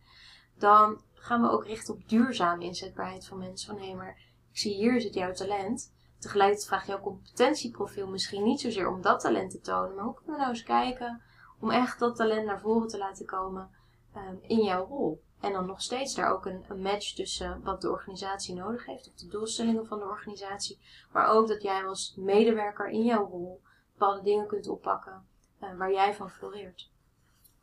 dan 0.59 1.01
gaan 1.15 1.43
we 1.43 1.51
ook 1.51 1.67
richten 1.67 1.95
op 1.95 2.09
duurzame 2.09 2.65
inzetbaarheid 2.65 3.27
van 3.27 3.39
mensen. 3.39 3.77
Van 3.77 3.87
hé, 3.87 3.95
maar 3.95 4.19
ik 4.51 4.59
zie 4.59 4.75
hier 4.75 5.01
zit 5.01 5.15
jouw 5.15 5.33
talent. 5.33 5.93
Tegelijkertijd 6.19 6.69
vraagt 6.69 6.87
jouw 6.87 7.01
competentieprofiel 7.01 8.07
misschien 8.07 8.45
niet 8.45 8.61
zozeer 8.61 8.89
om 8.89 9.01
dat 9.01 9.21
talent 9.21 9.51
te 9.51 9.61
tonen, 9.61 9.95
maar 9.95 10.05
hoe 10.05 10.15
kunnen 10.15 10.35
we 10.35 10.41
nou 10.41 10.51
eens 10.51 10.63
kijken 10.63 11.23
om 11.61 11.71
echt 11.71 11.99
dat 11.99 12.17
talent 12.17 12.45
naar 12.45 12.61
voren 12.61 12.89
te 12.89 12.99
laten 12.99 13.27
komen 13.27 13.71
um, 14.17 14.39
in 14.43 14.65
jouw 14.65 14.87
rol. 14.87 15.23
En 15.43 15.53
dan 15.53 15.67
nog 15.67 15.81
steeds 15.81 16.15
daar 16.15 16.31
ook 16.31 16.47
een, 16.47 16.65
een, 16.69 16.83
match 16.83 17.15
tussen 17.15 17.63
wat 17.63 17.81
de 17.81 17.91
organisatie 17.91 18.55
nodig 18.55 18.87
heeft, 18.87 19.09
of 19.09 19.15
de 19.15 19.29
doelstellingen 19.29 19.87
van 19.87 19.99
de 19.99 20.05
organisatie, 20.05 20.81
maar 21.13 21.27
ook 21.27 21.49
dat 21.49 21.63
jij 21.63 21.85
als 21.85 22.15
medewerker 22.17 22.89
in 22.89 23.05
jouw 23.05 23.27
rol 23.27 23.63
bepaalde 23.93 24.23
dingen 24.23 24.47
kunt 24.47 24.69
oppakken 24.69 25.27
uh, 25.61 25.77
waar 25.77 25.93
jij 25.93 26.15
van 26.15 26.31
floreert. 26.31 26.91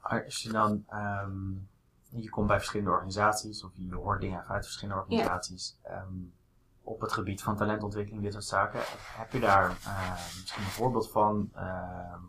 Als 0.01 0.41
je 0.41 0.51
dan, 0.51 0.85
um, 0.93 1.69
je 2.09 2.29
komt 2.29 2.47
bij 2.47 2.57
verschillende 2.57 2.91
organisaties, 2.91 3.63
of 3.63 3.71
je 3.75 3.95
hoort 3.95 4.21
dingen 4.21 4.45
uit 4.47 4.65
verschillende 4.65 5.01
organisaties. 5.01 5.77
Ja. 5.83 6.01
Um, 6.01 6.33
op 6.83 7.01
het 7.01 7.11
gebied 7.11 7.41
van 7.41 7.55
talentontwikkeling, 7.55 8.23
dit 8.23 8.33
soort 8.33 8.45
zaken. 8.45 8.79
Heb 9.17 9.31
je 9.31 9.39
daar 9.39 9.69
uh, 9.69 10.11
misschien 10.11 10.63
een 10.63 10.69
voorbeeld 10.69 11.11
van 11.11 11.49
uh, 11.55 11.61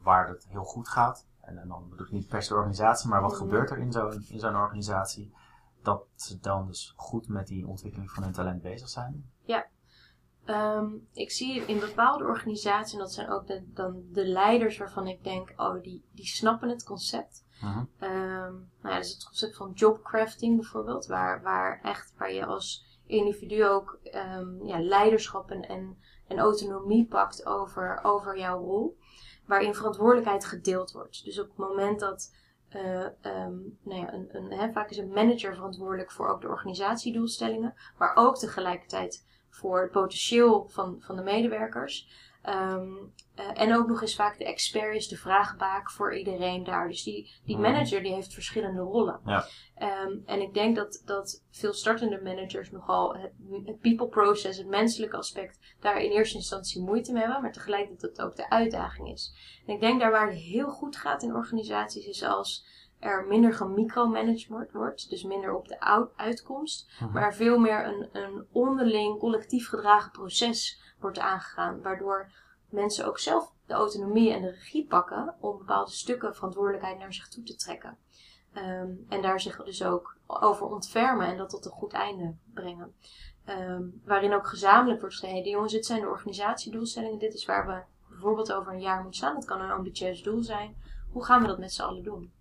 waar 0.03 0.29
het 0.29 0.47
heel 0.49 0.65
goed 0.65 0.89
gaat? 0.89 1.27
En, 1.41 1.59
en 1.59 1.69
dan 1.69 1.89
bedoel 1.89 2.07
ik 2.07 2.13
niet 2.13 2.29
per 2.29 2.43
se 2.43 2.49
de 2.49 2.55
organisatie, 2.55 3.09
maar 3.09 3.21
wat 3.21 3.33
mm. 3.33 3.37
gebeurt 3.37 3.71
er 3.71 3.79
in 3.79 3.93
zo'n 3.93 4.25
in 4.29 4.39
zo'n 4.39 4.57
organisatie? 4.57 5.33
Dat 5.83 6.07
ze 6.15 6.39
dan 6.39 6.67
dus 6.67 6.93
goed 6.97 7.29
met 7.29 7.47
die 7.47 7.67
ontwikkeling 7.67 8.11
van 8.11 8.23
hun 8.23 8.33
talent 8.33 8.63
bezig 8.63 8.89
zijn? 8.89 9.31
Ja. 9.43 9.67
Um, 10.47 11.09
ik 11.13 11.31
zie 11.31 11.65
in 11.65 11.79
bepaalde 11.79 12.25
organisaties, 12.25 12.93
en 12.93 12.99
dat 12.99 13.13
zijn 13.13 13.31
ook 13.31 13.47
de, 13.47 13.73
dan 13.73 14.03
de 14.13 14.27
leiders 14.27 14.79
waarvan 14.79 15.07
ik 15.07 15.25
denk, 15.25 15.53
oh, 15.57 15.83
die, 15.83 16.05
die 16.13 16.27
snappen 16.27 16.69
het 16.69 16.85
concept. 16.85 17.45
Uh-huh. 17.55 17.83
Um, 18.01 18.71
nou 18.83 18.95
ja, 18.95 18.97
dus 18.97 19.13
het 19.13 19.25
concept 19.25 19.57
van 19.57 19.73
jobcrafting 19.75 20.57
bijvoorbeeld, 20.57 21.07
waar, 21.07 21.43
waar 21.43 21.81
echt, 21.83 22.15
waar 22.19 22.33
je 22.33 22.47
als 22.47 22.99
individu 23.07 23.67
ook 23.67 23.99
um, 24.15 24.67
ja, 24.67 24.81
leiderschap 24.81 25.51
en, 25.51 25.63
en, 25.63 25.99
en, 26.27 26.39
autonomie 26.39 27.07
pakt 27.07 27.47
over, 27.47 28.01
over 28.03 28.39
jouw 28.39 28.59
rol. 28.59 28.99
Waarin 29.47 29.75
verantwoordelijkheid 29.75 30.45
gedeeld 30.45 30.93
wordt. 30.93 31.25
Dus 31.25 31.41
op 31.41 31.49
het 31.49 31.57
moment 31.57 32.01
dat 32.01 32.35
uh, 32.77 33.07
um, 33.23 33.79
nou 33.83 34.01
ja, 34.01 34.13
een, 34.13 34.29
een, 34.33 34.73
vaak 34.73 34.91
is 34.91 34.97
een 34.97 35.13
manager 35.13 35.55
verantwoordelijk 35.55 36.11
voor 36.11 36.29
ook 36.29 36.41
de 36.41 36.49
organisatiedoelstellingen. 36.49 37.75
Maar 37.99 38.13
ook 38.15 38.39
tegelijkertijd 38.39 39.27
voor 39.51 39.81
het 39.81 39.91
potentieel 39.91 40.69
van, 40.69 40.97
van 41.01 41.17
de 41.17 41.23
medewerkers. 41.23 42.09
Um, 42.49 43.13
uh, 43.39 43.61
en 43.61 43.75
ook 43.75 43.89
nog 43.89 44.03
eens 44.03 44.15
vaak 44.15 44.39
de 44.39 44.45
expert 44.45 44.95
is 44.95 45.09
de 45.09 45.17
vraagbaak 45.17 45.91
voor 45.91 46.17
iedereen 46.17 46.65
daar. 46.65 46.89
Dus 46.89 47.03
die, 47.03 47.33
die 47.45 47.59
manager 47.59 48.03
die 48.03 48.13
heeft 48.13 48.35
verschillende 48.35 48.81
rollen. 48.81 49.21
Ja. 49.25 49.47
Um, 50.05 50.23
en 50.27 50.41
ik 50.41 50.55
denk 50.55 50.77
dat, 50.77 51.03
dat 51.05 51.45
veel 51.51 51.73
startende 51.73 52.21
managers 52.23 52.71
nogal 52.71 53.15
het, 53.15 53.33
het 53.65 53.81
people 53.81 54.09
process, 54.09 54.59
het 54.59 54.67
menselijke 54.67 55.17
aspect, 55.17 55.59
daar 55.81 56.01
in 56.01 56.11
eerste 56.11 56.37
instantie 56.37 56.83
moeite 56.83 57.13
mee 57.13 57.23
hebben. 57.23 57.43
Maar 57.43 57.53
tegelijkertijd 57.53 58.01
dat 58.01 58.11
het 58.11 58.27
ook 58.27 58.37
de 58.37 58.51
uitdaging 58.51 59.09
is. 59.09 59.35
En 59.67 59.75
ik 59.75 59.81
denk 59.81 60.01
daar 60.01 60.11
waar 60.11 60.29
het 60.29 60.39
heel 60.39 60.69
goed 60.69 60.97
gaat 60.97 61.23
in 61.23 61.35
organisaties 61.35 62.07
is 62.07 62.23
als 62.23 62.67
er 62.99 63.27
minder 63.27 63.55
gemicromanaged 63.55 64.73
wordt. 64.73 65.11
Dus 65.11 65.23
minder 65.23 65.55
op 65.55 65.69
de 65.69 65.81
uitkomst. 66.17 66.91
Mhm. 67.01 67.13
Maar 67.13 67.35
veel 67.35 67.59
meer 67.59 67.87
een, 67.87 68.09
een 68.13 68.47
onderling 68.53 69.19
collectief 69.19 69.69
gedragen 69.69 70.11
proces 70.11 70.90
wordt 71.01 71.19
aangegaan. 71.19 71.83
Waardoor 71.83 72.31
mensen 72.69 73.07
ook 73.07 73.19
zelf 73.19 73.53
de 73.67 73.75
autonomie 73.75 74.33
en 74.33 74.43
de 74.43 74.51
regie 74.51 74.87
pakken 74.87 75.35
om 75.41 75.59
bepaalde 75.59 75.91
stukken 75.91 76.35
verantwoordelijkheid 76.35 76.99
naar 76.99 77.15
zich 77.15 77.29
toe 77.29 77.43
te 77.43 77.57
trekken. 77.57 77.99
Um, 78.55 79.07
en 79.09 79.23
daar 79.23 79.41
zich 79.41 79.65
dus 79.65 79.85
ook 79.85 80.17
over 80.27 80.67
ontfermen 80.67 81.27
en 81.27 81.37
dat 81.37 81.51
tot 81.51 81.65
een 81.65 81.71
goed 81.71 81.93
einde 81.93 82.35
brengen. 82.55 82.95
Um, 83.49 84.01
waarin 84.05 84.35
ook 84.35 84.47
gezamenlijk 84.47 85.01
wordt 85.01 85.15
gezegd, 85.15 85.33
hey, 85.33 85.43
jongens, 85.51 85.73
dit 85.73 85.87
zijn 85.87 86.01
de 86.01 86.09
organisatiedoelstellingen, 86.09 87.19
dit 87.19 87.35
is 87.35 87.45
waar 87.45 87.67
we 87.67 87.83
bijvoorbeeld 88.09 88.53
over 88.53 88.73
een 88.73 88.81
jaar 88.81 89.03
moeten 89.03 89.17
staan. 89.17 89.35
Dat 89.35 89.45
kan 89.45 89.61
een 89.61 89.71
ambitieus 89.71 90.23
doel 90.23 90.43
zijn. 90.43 90.77
Hoe 91.13 91.25
gaan 91.25 91.41
we 91.41 91.47
dat 91.47 91.59
met 91.59 91.73
z'n 91.73 91.83
allen 91.83 92.03
doen? 92.03 92.33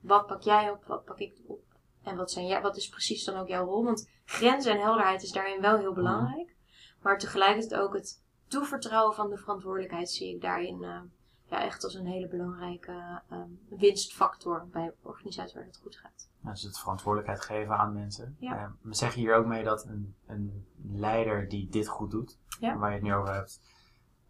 Wat 0.00 0.26
pak 0.26 0.42
jij 0.42 0.70
op, 0.70 0.84
wat 0.84 1.04
pak 1.04 1.18
ik 1.18 1.36
op? 1.46 1.62
En 2.02 2.16
wat, 2.16 2.30
zijn 2.30 2.46
ja, 2.46 2.60
wat 2.60 2.76
is 2.76 2.88
precies 2.88 3.24
dan 3.24 3.36
ook 3.36 3.48
jouw 3.48 3.64
rol? 3.64 3.84
Want 3.84 4.10
grenzen 4.24 4.72
en 4.72 4.80
helderheid 4.80 5.22
is 5.22 5.32
daarin 5.32 5.60
wel 5.60 5.78
heel 5.78 5.92
belangrijk. 5.92 6.56
Maar 7.02 7.18
tegelijkertijd 7.18 7.80
ook 7.80 7.94
het 7.94 8.22
toevertrouwen 8.46 9.14
van 9.14 9.30
de 9.30 9.36
verantwoordelijkheid 9.36 10.10
zie 10.10 10.34
ik 10.34 10.40
daarin 10.40 10.82
uh, 10.82 11.00
ja, 11.44 11.62
echt 11.62 11.84
als 11.84 11.94
een 11.94 12.06
hele 12.06 12.28
belangrijke 12.28 13.22
uh, 13.32 13.42
winstfactor 13.68 14.68
bij 14.72 14.92
organisaties 15.02 15.54
waar 15.54 15.64
het 15.64 15.80
goed 15.82 15.96
gaat. 15.96 16.28
Ja, 16.42 16.50
dus 16.50 16.62
het 16.62 16.78
verantwoordelijkheid 16.78 17.44
geven 17.44 17.78
aan 17.78 17.92
mensen. 17.92 18.36
Ja. 18.38 18.54
Uh, 18.54 18.70
we 18.80 18.94
zeggen 18.94 19.20
hier 19.20 19.34
ook 19.34 19.46
mee 19.46 19.64
dat 19.64 19.84
een, 19.86 20.14
een 20.26 20.66
leider 20.82 21.48
die 21.48 21.68
dit 21.68 21.88
goed 21.88 22.10
doet, 22.10 22.38
Ja. 22.60 22.76
waar 22.76 22.88
je 22.88 22.94
het 22.94 23.04
nu 23.04 23.14
over 23.14 23.34
hebt, 23.34 23.60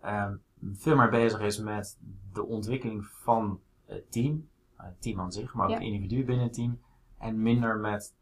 um, 0.04 0.42
veel 0.72 0.96
meer 0.96 1.10
bezig 1.10 1.40
is 1.40 1.58
met 1.58 1.98
de 2.32 2.44
ontwikkeling 2.44 3.06
van 3.06 3.60
het 3.86 4.12
team, 4.12 4.48
het 4.76 5.02
team 5.02 5.20
aan 5.20 5.32
zich, 5.32 5.54
maar 5.54 5.66
ook 5.66 5.72
het 5.72 5.82
individu 5.82 6.24
binnen 6.24 6.44
het 6.44 6.54
team, 6.54 6.80
en 7.18 7.42
minder 7.42 7.78
met 7.78 8.14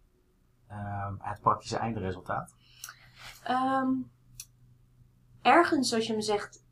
het 1.19 1.41
praktische 1.41 1.77
eindresultaat. 1.77 2.55
Um, 3.51 4.11
ergens, 5.47 5.89
zoals 5.89 6.07
je 6.07 6.15
me 6.15 6.23
zegt, 6.23 6.65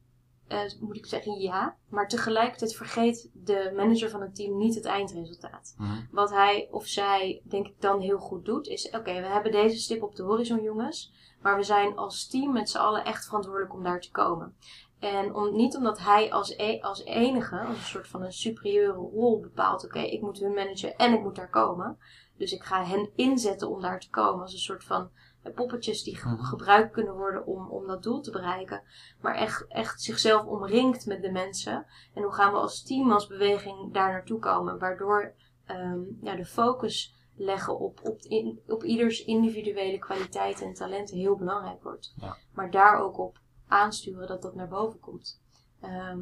eh, 0.49 0.61
moet 0.81 0.97
ik 0.97 1.07
zeggen 1.07 1.41
ja. 1.41 1.77
Maar 1.89 2.09
tegelijkertijd 2.09 2.77
vergeet 2.77 3.31
de 3.33 3.73
manager 3.77 4.11
van 4.11 4.21
het 4.21 4.35
team 4.35 4.57
niet 4.57 4.75
het 4.75 4.85
eindresultaat. 4.85 5.75
Mhm. 5.79 6.01
Wat 6.11 6.31
hij 6.31 6.69
of 6.71 6.87
zij, 6.87 7.43
denk 7.45 7.67
ik, 7.67 7.81
dan 7.81 8.01
heel 8.01 8.19
goed 8.19 8.45
doet, 8.45 8.67
is: 8.67 8.87
oké, 8.87 9.21
we 9.21 9.27
hebben 9.27 9.53
deze 9.53 9.79
stip 9.79 10.03
op 10.03 10.17
de 10.17 10.23
horizon, 10.23 10.63
jongens. 10.63 11.13
Maar 11.43 11.57
we 11.57 11.63
zijn 11.63 11.97
als 11.97 12.27
team 12.27 12.53
met 12.53 12.71
z'n 12.71 12.79
allen 12.79 13.05
echt 13.05 13.25
verantwoordelijk 13.25 13.75
om 13.75 13.83
daar 13.83 14.01
te 14.01 14.11
komen. 14.11 14.57
En 14.99 15.35
om, 15.35 15.57
niet 15.57 15.77
omdat 15.77 15.99
hij 15.99 16.33
als, 16.33 16.55
e- 16.57 16.81
als 16.81 17.05
enige, 17.05 17.59
als 17.59 17.77
een 17.77 17.83
soort 17.83 18.09
van 18.09 18.23
een 18.23 18.33
superieure 18.33 18.93
rol 18.93 19.41
bepaalt: 19.41 19.85
oké, 19.85 20.01
ik 20.01 20.21
moet 20.21 20.39
hun 20.39 20.55
managen 20.55 20.97
en 20.97 21.13
ik 21.13 21.23
moet 21.23 21.37
daar 21.37 21.51
komen. 21.51 21.99
Dus 22.37 22.53
ik 22.53 22.63
ga 22.63 22.85
hen 22.85 23.11
inzetten 23.15 23.71
om 23.71 23.81
daar 23.81 24.01
te 24.01 24.11
komen. 24.11 24.43
Als 24.43 24.53
een 24.53 24.59
soort 24.59 24.85
van 24.85 25.11
poppetjes 25.53 26.03
die 26.03 26.17
ge- 26.17 26.29
Mhm. 26.29 26.43
gebruikt 26.43 26.93
kunnen 26.93 27.15
worden 27.15 27.47
om, 27.47 27.69
om 27.69 27.87
dat 27.87 28.03
doel 28.03 28.21
te 28.21 28.31
bereiken. 28.31 28.83
Maar 29.21 29.35
echt, 29.35 29.67
echt 29.69 30.03
zichzelf 30.03 30.47
omringt 30.47 31.07
met 31.07 31.23
de 31.23 31.31
mensen. 31.31 31.87
En 32.15 32.23
hoe 32.23 32.33
gaan 32.33 32.53
we 32.53 32.59
als 32.59 32.83
team, 32.83 33.13
als 33.13 33.27
beweging 33.27 33.93
daar 33.93 34.11
naartoe 34.13 34.39
komen? 34.39 34.79
Waardoor 34.79 35.35
ehm, 35.67 36.01
ja, 36.21 36.35
de 36.37 36.45
focus 36.45 37.15
leggen 37.37 37.79
op, 37.79 38.01
op, 38.03 38.21
in, 38.21 38.61
op 38.67 38.85
ieders 38.85 39.25
individuele 39.25 39.99
kwaliteiten 39.99 40.67
en 40.67 40.75
talenten 40.75 41.17
heel 41.17 41.37
belangrijk 41.37 41.83
wordt. 41.83 42.15
Ja. 42.17 42.37
Maar 42.53 42.71
daar 42.71 42.99
ook 42.99 43.19
op 43.19 43.39
aansturen 43.69 44.27
dat 44.29 44.43
dat 44.43 44.55
naar 44.55 44.69
boven 44.69 45.01
komt. 45.01 45.41
Ehm, 45.81 46.21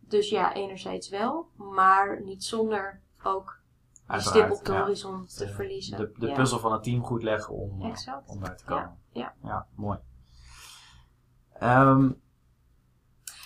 dus 0.00 0.28
ja, 0.30 0.54
enerzijds 0.54 1.08
wel, 1.08 1.46
maar 1.56 2.22
niet 2.22 2.44
zonder 2.44 3.00
ook 3.22 3.59
die 4.12 4.20
stip 4.20 4.32
Uiteraard, 4.42 4.58
op 4.60 4.64
de 4.64 4.72
horizon 4.72 5.26
te 5.26 5.44
De- 5.44 5.52
verliezen. 5.52 6.12
De, 6.18 6.32
puzzel 6.32 6.58
van 6.58 6.72
het 6.72 6.82
team 6.82 7.02
goed 7.04 7.22
leggen 7.22 7.54
om, 7.54 7.82
eh, 7.82 7.88
Exact. 7.90 8.28
om 8.28 8.40
daar 8.40 8.56
te 8.56 8.64
komen. 8.64 8.98
ja. 9.12 9.34
ja 9.42 9.66
mooi. 9.74 9.98
Ehm, 11.52 12.10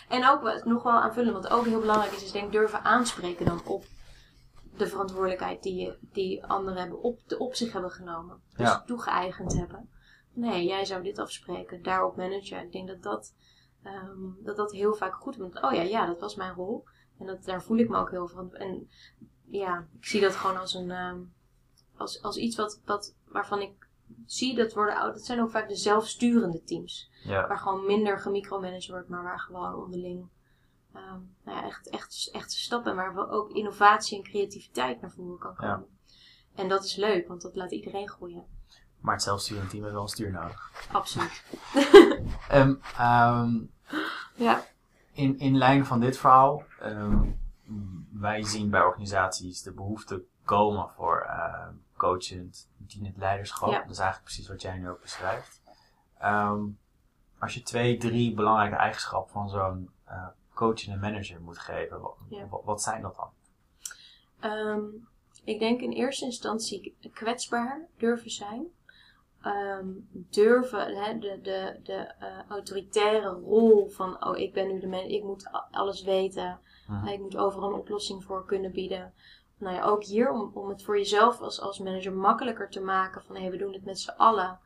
En 0.09 0.29
ook 0.29 0.65
nog 0.65 0.83
wel 0.83 0.93
aanvullen, 0.93 1.33
wat 1.33 1.49
ook 1.51 1.65
heel 1.65 1.81
belangrijk 1.81 2.13
is, 2.13 2.23
is 2.25 2.33
denk 2.33 2.53
durven 2.53 2.85
aanspreken 2.85 3.47
dan 3.47 3.67
op 3.67 3.85
de 4.77 4.87
verantwoordelijkheid 4.87 5.63
die, 5.63 5.75
je, 5.81 5.99
die 6.01 6.45
anderen 6.47 6.79
hebben 6.79 7.03
op, 7.03 7.21
de, 7.27 7.39
op 7.39 7.55
zich 7.55 7.73
hebben 7.73 7.91
genomen. 7.91 8.41
Dus 8.57 8.69
Ja. 8.69 8.83
toegeëigend 8.87 9.55
hebben. 9.55 9.89
Nee, 10.33 10.65
jij 10.65 10.85
zou 10.85 11.03
dit 11.03 11.19
afspreken, 11.19 11.83
daarop 11.83 12.17
managen. 12.17 12.63
Ik 12.63 12.73
denk 12.73 12.89
dat 12.89 13.03
dat, 13.03 13.35
ehm, 13.83 14.43
dat, 14.43 14.57
dat 14.57 14.73
heel 14.73 14.95
vaak 14.95 15.15
goed 15.15 15.37
wordt. 15.37 15.63
Oh 15.63 15.73
ja, 15.73 15.83
ja, 15.83 16.07
dat 16.07 16.21
was 16.21 16.35
mijn 16.37 16.55
rol. 16.55 16.85
En 17.19 17.27
dat, 17.27 17.45
daar 17.45 17.63
voel 17.63 17.79
ik 17.79 17.89
me 17.89 17.97
ook 17.97 18.11
heel 18.11 18.29
van. 18.29 18.53
En 18.55 18.89
ja, 19.45 19.87
ik 20.01 20.07
zie 20.07 20.21
dat 20.21 20.35
gewoon 20.37 20.57
als 20.57 20.75
een 20.75 20.91
ehm, 20.91 21.19
als, 21.97 22.23
als 22.23 22.37
iets 22.37 22.57
wat, 22.57 22.81
wat, 22.85 23.15
waarvan 23.29 23.61
ik 23.61 23.73
zie 24.27 24.55
dat 24.55 24.73
worden 24.73 24.97
oud. 24.97 25.15
Dat 25.15 25.25
zijn 25.25 25.41
ook 25.41 25.51
vaak 25.51 25.69
de 25.69 25.77
zelfsturende 25.77 26.65
teams 26.65 27.11
ja. 27.25 27.47
waar 27.49 27.59
gewoon 27.59 27.87
minder 27.87 28.19
gemicromanaged 28.19 28.89
wordt, 28.89 29.09
maar 29.09 29.23
waar 29.23 29.41
gewoon 29.41 29.75
onderling 29.75 30.29
ehm, 30.93 31.19
nou 31.45 31.59
ja, 31.59 31.65
echt, 31.65 31.89
echt, 31.89 32.29
echt 32.33 32.53
stappen 32.53 32.91
en 32.91 32.97
waar 32.97 33.15
we 33.15 33.29
ook 33.29 33.51
innovatie 33.51 34.17
en 34.19 34.25
creativiteit 34.25 35.01
naar 35.01 35.11
voren 35.11 35.39
kan 35.39 35.55
Ja. 35.59 35.73
komen. 35.75 35.89
En 36.55 36.69
dat 36.69 36.85
is 36.85 36.97
leuk, 36.97 37.29
want 37.29 37.43
dat 37.43 37.55
laat 37.55 37.73
iedereen 37.73 38.09
groeien. 38.09 38.45
Maar 39.01 39.15
het 39.15 39.23
zelfsturende 39.23 39.69
team 39.69 39.83
heeft 39.83 39.95
wel 39.95 40.03
een 40.03 40.09
stuur 40.09 40.31
nodig. 40.31 40.71
Absoluut. 40.93 41.43
Ehm, 42.49 43.61
Ja. 44.37 44.65
in, 45.13 45.39
in 45.39 45.57
lijn 45.57 45.87
van 45.87 46.01
dit 46.01 46.19
verhaal, 46.19 46.63
wij 48.13 48.43
zien 48.43 48.71
bij 48.71 48.83
organisaties 48.83 49.63
de 49.63 49.73
behoefte 49.73 50.25
komen 50.45 50.89
voor 50.91 51.21
eh, 51.21 51.69
coachend, 51.97 52.69
dienend 52.77 53.17
leiderschap. 53.17 53.71
Ja. 53.71 53.81
Dat 53.81 53.91
is 53.91 53.99
eigenlijk 53.99 54.25
precies 54.31 54.49
wat 54.49 54.63
jij 54.63 54.79
nu 54.79 54.89
ook 54.89 55.01
beschrijft. 55.01 55.63
Ehm, 56.19 56.63
als 57.39 57.55
je 57.55 57.63
twee, 57.63 57.97
drie 57.97 58.35
belangrijke 58.35 58.77
eigenschappen 58.77 59.33
van 59.33 59.49
zo'n 59.49 59.91
eh 60.05 60.27
coachende 60.55 60.99
manager 60.99 61.41
moet 61.41 61.59
geven, 61.59 62.01
wat, 62.01 62.17
Ja. 62.29 62.49
wat, 62.49 62.65
wat 62.65 62.83
zijn 62.83 63.03
dat 63.03 63.17
dan? 63.17 63.31
Ehm, 64.41 64.85
ik 65.45 65.59
denk 65.59 65.81
in 65.81 65.93
eerste 65.93 66.25
instantie 66.25 66.97
kwetsbaar 67.13 67.89
durven 67.97 68.31
zijn. 68.31 68.67
Ehm, 69.43 69.89
durven 70.11 70.97
hè, 70.97 71.19
de, 71.19 71.39
de, 71.43 71.81
de 71.83 72.15
eh, 72.19 72.49
autoritaire 72.49 73.29
rol 73.29 73.89
van, 73.89 74.25
oh 74.25 74.39
ik 74.39 74.53
ben 74.53 74.69
nu 74.69 74.81
de 74.81 74.87
man, 74.87 75.05
ik 75.05 75.23
moet 75.23 75.49
alles 75.71 76.03
weten. 76.03 76.59
Ik 77.07 77.21
moet 77.21 77.37
overal 77.37 77.69
een 77.69 77.79
oplossing 77.79 78.25
voor 78.25 78.45
kunnen 78.45 78.73
bieden. 78.73 79.13
Nou 79.59 79.75
ja, 79.75 79.85
ook 79.85 80.05
hier 80.05 80.31
om, 80.31 80.51
om 80.55 80.69
het 80.69 80.85
voor 80.85 80.99
jezelf 80.99 81.41
als, 81.41 81.61
als 81.61 81.79
manager 81.79 82.13
makkelijker 82.13 82.71
te 82.71 82.81
maken. 82.81 83.23
Van 83.23 83.37
hé, 83.37 83.51
we 83.51 83.57
doen 83.57 83.73
het 83.73 83.85
met 83.85 84.01
z'n 84.01 84.11
allen. 84.17 84.59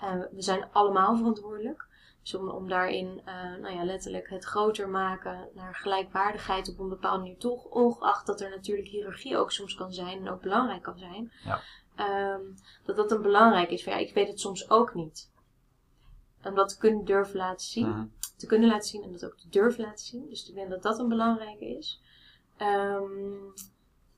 En 0.00 0.28
we 0.32 0.42
zijn 0.42 0.68
allemaal 0.72 1.16
verantwoordelijk. 1.16 1.86
Dus 2.22 2.34
om, 2.34 2.48
om 2.48 2.68
daarin 2.68 3.20
eh, 3.24 3.34
nou 3.34 3.74
ja, 3.74 3.84
letterlijk 3.84 4.30
het 4.30 4.44
groter 4.44 4.88
maken 4.88 5.48
naar 5.54 5.74
gelijkwaardigheid 5.74 6.68
op 6.68 6.78
een 6.78 6.88
bepaalde 6.88 7.18
manier 7.18 7.38
toch. 7.38 7.64
Ongeacht 7.64 8.26
dat 8.26 8.40
er 8.40 8.50
natuurlijk 8.50 8.88
hiërarchie 8.88 9.36
ook 9.36 9.52
soms 9.52 9.74
kan 9.74 9.92
zijn 9.92 10.18
en 10.18 10.30
ook 10.30 10.40
belangrijk 10.40 10.82
kan 10.82 10.98
zijn. 10.98 11.32
Ja. 11.44 11.60
Ehm, 11.94 12.40
dat 12.84 12.96
dat 12.96 13.12
een 13.12 13.22
belangrijk 13.22 13.70
is. 13.70 13.84
Van, 13.84 13.92
ja, 13.92 13.98
ik 13.98 14.14
weet 14.14 14.28
het 14.28 14.40
soms 14.40 14.70
ook 14.70 14.94
niet. 14.94 15.32
Om 16.42 16.54
dat 16.54 16.68
te 16.68 16.78
kunnen 16.78 17.04
durven 17.04 17.36
laten 17.36 17.66
zien 17.66 17.88
Mhm. 17.88 18.06
Te 18.36 18.46
kunnen 18.46 18.68
laten 18.68 18.88
zien 18.88 19.02
en 19.02 19.12
dat 19.12 19.24
ook 19.24 19.38
te 19.38 19.48
durven 19.48 19.84
laten 19.84 20.06
zien. 20.06 20.28
Dus 20.28 20.48
ik 20.48 20.54
denk 20.54 20.70
dat 20.70 20.82
dat 20.82 20.98
een 20.98 21.08
belangrijke 21.08 21.76
is. 21.76 22.00
Ehm, 22.56 23.02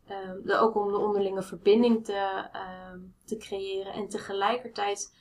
ehm, 0.06 0.50
ook 0.50 0.76
om 0.76 0.92
de 0.92 0.98
onderlinge 0.98 1.42
verbinding 1.42 2.04
te, 2.04 2.48
ehm, 2.52 2.98
te 3.24 3.36
creëren. 3.36 3.92
En 3.92 4.08
tegelijkertijd 4.08 5.14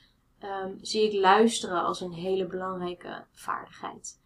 zie 0.80 1.06
ik 1.06 1.20
luisteren 1.20 1.82
als 1.82 2.00
een 2.00 2.12
hele 2.12 2.46
belangrijke 2.46 3.24
vaardigheid. 3.32 4.20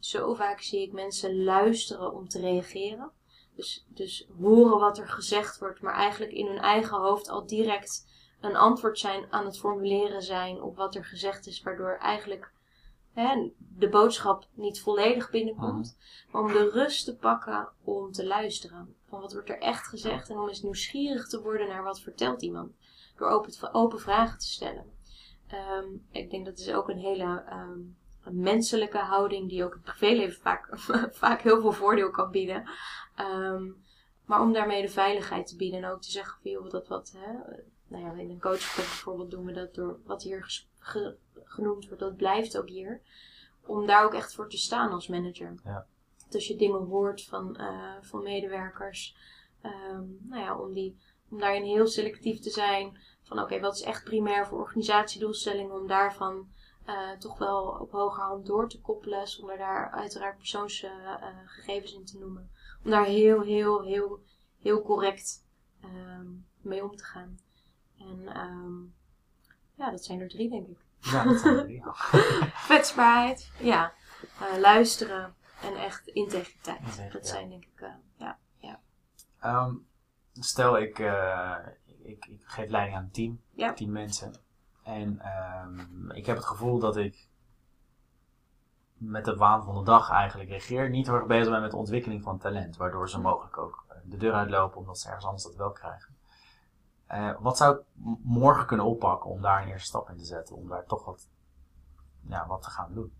Zo 0.00 0.34
vaak 0.34 0.60
zie 0.60 0.82
ik 0.82 0.92
mensen 0.92 1.44
luisteren 1.44 2.14
om 2.14 2.28
te 2.28 2.40
reageren. 2.40 3.12
Dus, 3.54 3.86
dus 3.88 4.28
horen 4.38 4.78
wat 4.78 4.98
er 4.98 5.08
gezegd 5.08 5.58
wordt, 5.58 5.80
maar 5.80 5.94
eigenlijk 5.94 6.32
in 6.32 6.46
hun 6.46 6.58
eigen 6.58 6.98
hoofd 6.98 7.28
al 7.28 7.46
direct 7.46 8.06
een 8.40 8.56
antwoord 8.56 8.98
zijn 8.98 9.32
aan 9.32 9.44
het 9.44 9.58
formuleren 9.58 10.22
zijn 10.22 10.62
op 10.62 10.76
wat 10.76 10.94
er 10.94 11.04
gezegd 11.04 11.46
is, 11.46 11.62
waardoor 11.62 11.96
eigenlijk 11.96 12.52
hè, 13.20 13.50
de 13.58 13.88
boodschap 13.88 14.46
niet 14.54 14.80
volledig 14.80 15.30
binnenkomt. 15.30 15.98
Maar 16.30 16.42
om 16.42 16.52
de 16.52 16.70
rust 16.70 17.04
te 17.04 17.16
pakken 17.16 17.68
om 17.84 18.12
te 18.12 18.26
luisteren. 18.26 18.94
Van 19.08 19.20
wat 19.20 19.32
wordt 19.32 19.48
er 19.48 19.58
echt 19.58 19.86
gezegd 19.86 20.30
en 20.30 20.38
om 20.38 20.48
eens 20.48 20.62
nieuwsgierig 20.62 21.28
te 21.28 21.42
worden 21.42 21.68
naar 21.68 21.82
wat 21.82 22.00
vertelt 22.00 22.42
iemand. 22.42 22.72
Door 23.16 23.28
open, 23.28 23.74
open 23.74 24.00
vragen 24.00 24.38
te 24.38 24.46
stellen. 24.46 24.84
Ehm, 25.46 25.86
ik 26.10 26.30
denk 26.30 26.44
dat 26.44 26.58
is 26.58 26.72
ook 26.72 26.88
een 26.88 26.98
hele 26.98 27.44
ehm, 27.48 27.80
een 28.24 28.40
menselijke 28.40 28.98
houding 28.98 29.48
die 29.48 29.64
ook 29.64 29.74
in 29.74 29.80
het 29.84 29.96
privéleven 29.96 30.40
vaak, 30.40 30.68
vaak 31.22 31.40
heel 31.40 31.60
veel 31.60 31.72
voordeel 31.72 32.10
kan 32.10 32.30
bieden. 32.30 32.68
Ehm, 33.16 33.70
maar 34.24 34.40
om 34.40 34.52
daarmee 34.52 34.82
de 34.82 34.88
veiligheid 34.88 35.46
te 35.46 35.56
bieden 35.56 35.82
en 35.82 35.90
ook 35.90 36.02
te 36.02 36.10
zeggen 36.10 36.38
van 36.42 36.50
joh, 36.50 36.70
dat 36.70 36.88
wat, 36.88 37.14
hè, 37.16 37.32
nou 37.86 38.04
ja, 38.04 38.12
in 38.22 38.30
een 38.30 38.40
coachgesprek 38.40 38.84
bijvoorbeeld 38.84 39.30
doen 39.30 39.44
we 39.44 39.52
dat 39.52 39.74
door 39.74 39.98
wat 40.04 40.22
hier 40.22 40.64
genoemd 41.50 41.86
wordt, 41.86 42.02
dat 42.02 42.16
blijft 42.16 42.58
ook 42.58 42.68
hier. 42.68 43.00
Om 43.66 43.86
daar 43.86 44.04
ook 44.04 44.14
echt 44.14 44.34
voor 44.34 44.48
te 44.48 44.56
staan 44.56 44.90
als 44.90 45.08
manager. 45.08 45.54
Ja. 45.64 45.86
Als 46.32 46.46
je 46.46 46.56
dingen 46.56 46.86
hoort 46.86 47.24
van, 47.24 47.56
eh, 47.56 47.94
van 48.00 48.22
medewerkers, 48.22 49.16
ehm, 49.60 50.04
nou 50.20 50.42
ja, 50.42 50.58
om, 50.58 50.72
die, 50.72 50.98
om 51.30 51.38
daarin 51.38 51.64
heel 51.64 51.86
selectief 51.86 52.40
te 52.40 52.50
zijn. 52.50 52.98
Van 53.22 53.40
oké, 53.40 53.60
wat 53.60 53.74
is 53.74 53.82
echt 53.82 54.04
primair 54.04 54.46
voor 54.46 54.58
organisatiedoelstellingen, 54.58 55.80
om 55.80 55.86
daarvan 55.86 56.48
eh, 56.84 57.10
toch 57.10 57.38
wel 57.38 57.78
op 57.80 57.90
hogerhand 57.90 58.46
door 58.46 58.68
te 58.68 58.80
koppelen, 58.80 59.28
zonder 59.28 59.58
daar 59.58 59.90
uiteraard 59.90 60.36
persoonsgegevens 60.36 61.92
in 61.94 62.04
te 62.04 62.18
noemen. 62.18 62.50
Om 62.84 62.90
daar 62.90 63.04
heel, 63.04 63.40
heel, 63.42 63.82
heel, 63.82 64.20
heel 64.58 64.82
correct 64.82 65.46
ehm, 65.80 66.26
mee 66.60 66.84
om 66.84 66.96
te 66.96 67.04
gaan. 67.04 67.38
En 67.98 68.28
ehm, 68.28 68.82
ja, 69.74 69.90
dat 69.90 70.04
zijn 70.04 70.20
er 70.20 70.28
drie, 70.28 70.50
denk 70.50 70.66
ik. 70.66 70.78
Ja, 71.00 71.24
dat 71.24 71.38
zijn. 71.40 71.82
Kwetsbaarheid, 72.66 73.50
ja. 73.58 73.92
Eh, 74.40 74.58
luisteren 74.58 75.34
en 75.62 75.76
echt 75.76 76.06
integriteit. 76.06 76.78
Integriteit, 76.80 77.12
Dat 77.12 77.26
ja. 77.26 77.32
zijn 77.32 77.48
denk 77.48 77.64
ik, 77.64 77.80
eh, 77.80 77.88
ja. 78.16 78.38
Ehm, 79.40 79.74
stel, 80.32 80.78
ik, 80.78 80.98
eh, 80.98 81.56
ik, 82.02 82.24
ik 82.26 82.42
geef 82.44 82.70
leiding 82.70 82.96
aan 82.96 83.02
een 83.02 83.10
team, 83.10 83.40
Ja. 83.50 83.72
tien 83.72 83.92
mensen. 83.92 84.34
En 84.82 85.20
ehm, 85.20 86.10
ik 86.10 86.26
heb 86.26 86.36
het 86.36 86.44
gevoel 86.44 86.78
dat 86.78 86.96
ik 86.96 87.28
met 88.94 89.24
de 89.24 89.36
waan 89.36 89.64
van 89.64 89.74
de 89.74 89.84
dag 89.84 90.10
eigenlijk 90.10 90.50
reageer. 90.50 90.90
Niet 90.90 91.06
heel 91.06 91.14
erg 91.14 91.26
bezig 91.26 91.50
ben 91.50 91.60
met 91.60 91.70
de 91.70 91.76
ontwikkeling 91.76 92.22
van 92.22 92.38
talent. 92.38 92.76
Waardoor 92.76 93.08
ze 93.08 93.20
mogelijk 93.20 93.58
ook 93.58 93.86
de 94.04 94.16
deur 94.16 94.32
uitlopen 94.32 94.78
omdat 94.78 94.98
ze 94.98 95.06
ergens 95.06 95.24
anders 95.24 95.44
dat 95.44 95.56
wel 95.56 95.72
krijgen. 95.72 96.16
Eh, 97.10 97.36
wat 97.40 97.56
zou 97.56 97.76
ik 97.78 97.82
morgen 98.22 98.66
kunnen 98.66 98.86
oppakken 98.86 99.30
om 99.30 99.40
daar 99.42 99.62
een 99.62 99.68
eerste 99.68 99.88
stap 99.88 100.08
in 100.08 100.16
te 100.16 100.24
zetten? 100.24 100.56
Om 100.56 100.68
daar 100.68 100.86
toch 100.86 101.04
wat, 101.04 101.28
ja, 102.28 102.46
wat 102.46 102.62
te 102.62 102.70
gaan 102.70 102.94
doen? 102.94 103.12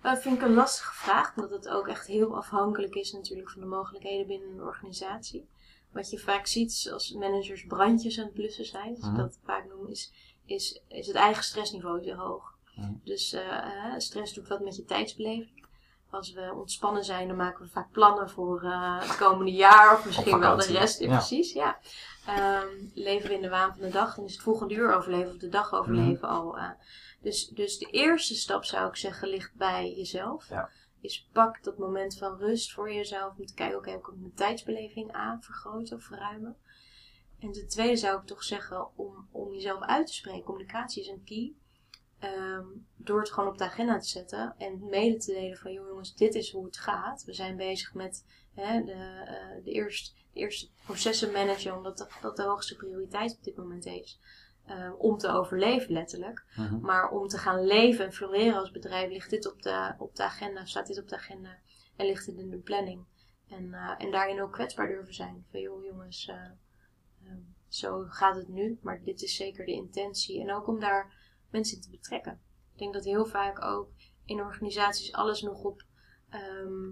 Dat 0.00 0.18
vind 0.22 0.36
ik 0.36 0.42
een 0.42 0.54
lastige 0.54 0.94
vraag, 0.94 1.36
omdat 1.36 1.50
het 1.50 1.68
ook 1.68 1.88
echt 1.88 2.06
heel 2.06 2.36
afhankelijk 2.36 2.94
is 2.94 3.12
natuurlijk 3.12 3.50
van 3.50 3.60
de 3.60 3.66
mogelijkheden 3.66 4.26
binnen 4.26 4.48
een 4.48 4.62
organisatie. 4.62 5.48
Wat 5.92 6.10
je 6.10 6.18
vaak 6.18 6.46
ziet 6.46 6.70
is 6.70 6.90
als 6.92 7.12
managers 7.12 7.66
brandjes 7.66 8.18
aan 8.18 8.24
het 8.24 8.34
blussen 8.34 8.64
zijn, 8.64 8.90
als 8.90 9.00
Mhm. 9.04 9.10
ik 9.10 9.16
dat 9.16 9.38
vaak 9.44 9.64
noem, 9.68 9.86
is, 9.86 10.12
is, 10.44 10.82
is 10.88 11.06
het 11.06 11.16
eigen 11.16 11.44
stressniveau 11.44 12.02
heel 12.02 12.16
hoog. 12.16 12.58
Mhm. 12.76 12.92
Dus 13.04 13.32
eh, 13.32 13.56
eh, 13.92 13.98
stress 13.98 14.32
doet 14.34 14.48
wat 14.48 14.60
met 14.60 14.76
je 14.76 14.84
tijdsbeleving. 14.84 15.63
Als 16.14 16.32
we 16.32 16.52
ontspannen 16.54 17.04
zijn, 17.04 17.28
dan 17.28 17.36
maken 17.36 17.64
we 17.64 17.70
vaak 17.70 17.90
plannen 17.90 18.30
voor 18.30 18.62
eh, 18.62 19.00
het 19.00 19.16
komende 19.16 19.52
jaar 19.52 19.92
of 19.98 20.04
misschien 20.06 20.38
wel 20.38 20.56
de 20.56 20.66
rest. 20.72 20.98
ja. 21.00 21.08
Precies, 21.08 21.52
ja. 21.52 21.78
Ehm, 22.26 22.66
leven 22.94 23.28
we 23.28 23.34
in 23.34 23.42
de 23.42 23.48
waan 23.48 23.72
van 23.72 23.80
de 23.80 23.88
dag, 23.92 24.14
dan 24.14 24.24
is 24.24 24.32
het 24.32 24.42
volgende 24.42 24.74
uur 24.74 24.94
overleven 24.94 25.30
of 25.32 25.38
de 25.38 25.48
dag 25.48 25.72
overleven 25.72 26.28
Mhm. 26.28 26.36
al. 26.36 26.58
eh. 26.58 26.70
dus, 27.22 27.48
dus 27.48 27.78
de 27.78 27.86
eerste 27.90 28.34
stap 28.34 28.64
zou 28.64 28.88
ik 28.88 28.96
zeggen 28.96 29.28
ligt 29.28 29.54
bij 29.54 29.92
jezelf. 29.96 30.48
Ja. 30.48 30.70
Is 31.00 31.28
pak 31.32 31.62
dat 31.62 31.78
moment 31.78 32.18
van 32.18 32.36
rust 32.38 32.72
voor 32.72 32.92
jezelf 32.92 33.36
om 33.38 33.46
te 33.46 33.54
kijken, 33.54 33.78
oké, 33.78 33.90
hoe 33.92 34.00
kan 34.00 34.14
ik 34.14 34.20
mijn 34.20 34.34
tijdsbeleving 34.34 35.12
aan 35.12 35.42
vergroten 35.42 35.96
of 35.96 36.02
verruimen. 36.04 36.56
En 37.40 37.52
ten 37.52 37.68
tweede 37.68 37.96
zou 37.96 38.20
ik 38.20 38.26
toch 38.26 38.42
zeggen 38.42 38.88
om, 38.96 39.28
om 39.32 39.52
jezelf 39.52 39.80
uit 39.82 40.06
te 40.06 40.12
spreken. 40.14 40.44
Communicatie 40.44 41.02
is 41.02 41.08
een 41.08 41.24
key. 41.24 41.52
Ehm, 42.24 42.66
door 42.96 43.20
het 43.20 43.30
gewoon 43.32 43.48
op 43.48 43.58
de 43.58 43.64
agenda 43.64 43.98
te 43.98 44.08
zetten 44.08 44.54
en 44.58 44.88
mede 44.88 45.16
te 45.16 45.32
delen 45.32 45.58
van 45.58 45.72
joh, 45.72 45.88
jongens, 45.88 46.14
dit 46.14 46.34
is 46.34 46.52
hoe 46.52 46.64
het 46.64 46.76
gaat. 46.76 47.24
We 47.24 47.32
zijn 47.32 47.56
bezig 47.56 47.94
met 47.94 48.24
hè, 48.54 48.84
de, 48.84 49.24
eh, 49.26 49.64
de, 49.64 49.70
eerst, 49.70 50.14
de 50.32 50.40
eerste 50.40 50.68
processen 50.84 51.32
managen, 51.32 51.76
omdat 51.76 51.98
dat, 51.98 52.10
dat 52.20 52.36
de 52.36 52.42
hoogste 52.42 52.76
prioriteit 52.76 53.36
op 53.36 53.44
dit 53.44 53.56
moment 53.56 53.86
is. 53.86 54.20
Eh, 54.64 54.92
om 54.98 55.18
te 55.18 55.28
overleven 55.28 55.92
letterlijk. 55.92 56.44
Mhm. 56.56 56.80
Maar 56.80 57.10
om 57.10 57.28
te 57.28 57.38
gaan 57.38 57.64
leven 57.64 58.04
en 58.04 58.12
floreren 58.12 58.58
als 58.58 58.70
bedrijf 58.70 59.10
ligt 59.10 59.30
dit 59.30 59.52
op 59.52 59.62
de, 59.62 59.94
op 59.98 60.16
de 60.16 60.22
agenda, 60.22 60.64
staat 60.64 60.86
dit 60.86 60.98
op 60.98 61.08
de 61.08 61.16
agenda 61.16 61.58
en 61.96 62.06
ligt 62.06 62.26
dit 62.26 62.38
in 62.38 62.50
de 62.50 62.58
planning. 62.58 63.04
En, 63.48 63.74
eh, 63.74 63.94
en 63.98 64.10
daarin 64.10 64.42
ook 64.42 64.52
kwetsbaar 64.52 64.88
durven 64.88 65.14
zijn. 65.14 65.46
Van 65.50 65.60
joh 65.60 65.84
jongens, 65.84 66.28
eh, 66.28 66.36
ehm, 67.24 67.40
zo 67.68 68.04
gaat 68.08 68.36
het 68.36 68.48
nu, 68.48 68.78
maar 68.82 69.02
dit 69.02 69.22
is 69.22 69.36
zeker 69.36 69.66
de 69.66 69.72
intentie. 69.72 70.40
En 70.40 70.52
ook 70.52 70.66
om 70.66 70.80
daar 70.80 71.12
mensen 71.54 71.80
te 71.80 71.90
betrekken. 71.90 72.40
Ik 72.72 72.78
denk 72.78 72.94
dat 72.94 73.04
heel 73.04 73.26
vaak 73.26 73.64
ook 73.64 73.88
in 74.24 74.40
organisaties 74.40 75.12
alles 75.12 75.42
nog 75.42 75.62
op, 75.62 75.82
ehm, 76.28 76.90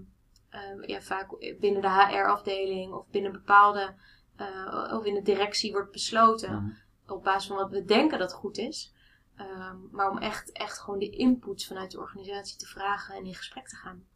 ehm, 0.49 0.83
ja, 0.87 1.01
vaak 1.01 1.57
binnen 1.61 1.83
de 1.83 1.89
HR-afdeling 1.91 2.93
of 2.93 3.07
binnen 3.11 3.33
bepaalde, 3.33 3.95
eh, 4.37 4.93
of 4.99 5.05
in 5.05 5.15
de 5.15 5.23
directie 5.23 5.73
wordt 5.73 5.93
besloten 5.93 6.55
Mhm. 6.55 7.13
op 7.13 7.23
basis 7.23 7.49
van 7.49 7.57
wat 7.57 7.71
we 7.71 7.85
denken 7.85 8.19
dat 8.19 8.33
goed 8.33 8.59
is. 8.59 8.95
Ehm, 9.37 9.77
maar 9.91 10.11
om 10.11 10.19
echt, 10.19 10.53
echt 10.53 10.79
gewoon 10.79 10.99
de 10.99 11.11
inputs 11.11 11.67
vanuit 11.67 11.91
de 11.91 11.99
organisatie 11.99 12.57
te 12.59 12.67
vragen 12.67 13.15
en 13.15 13.25
in 13.25 13.35
gesprek 13.35 13.69
te 13.69 13.77
gaan. 13.77 14.07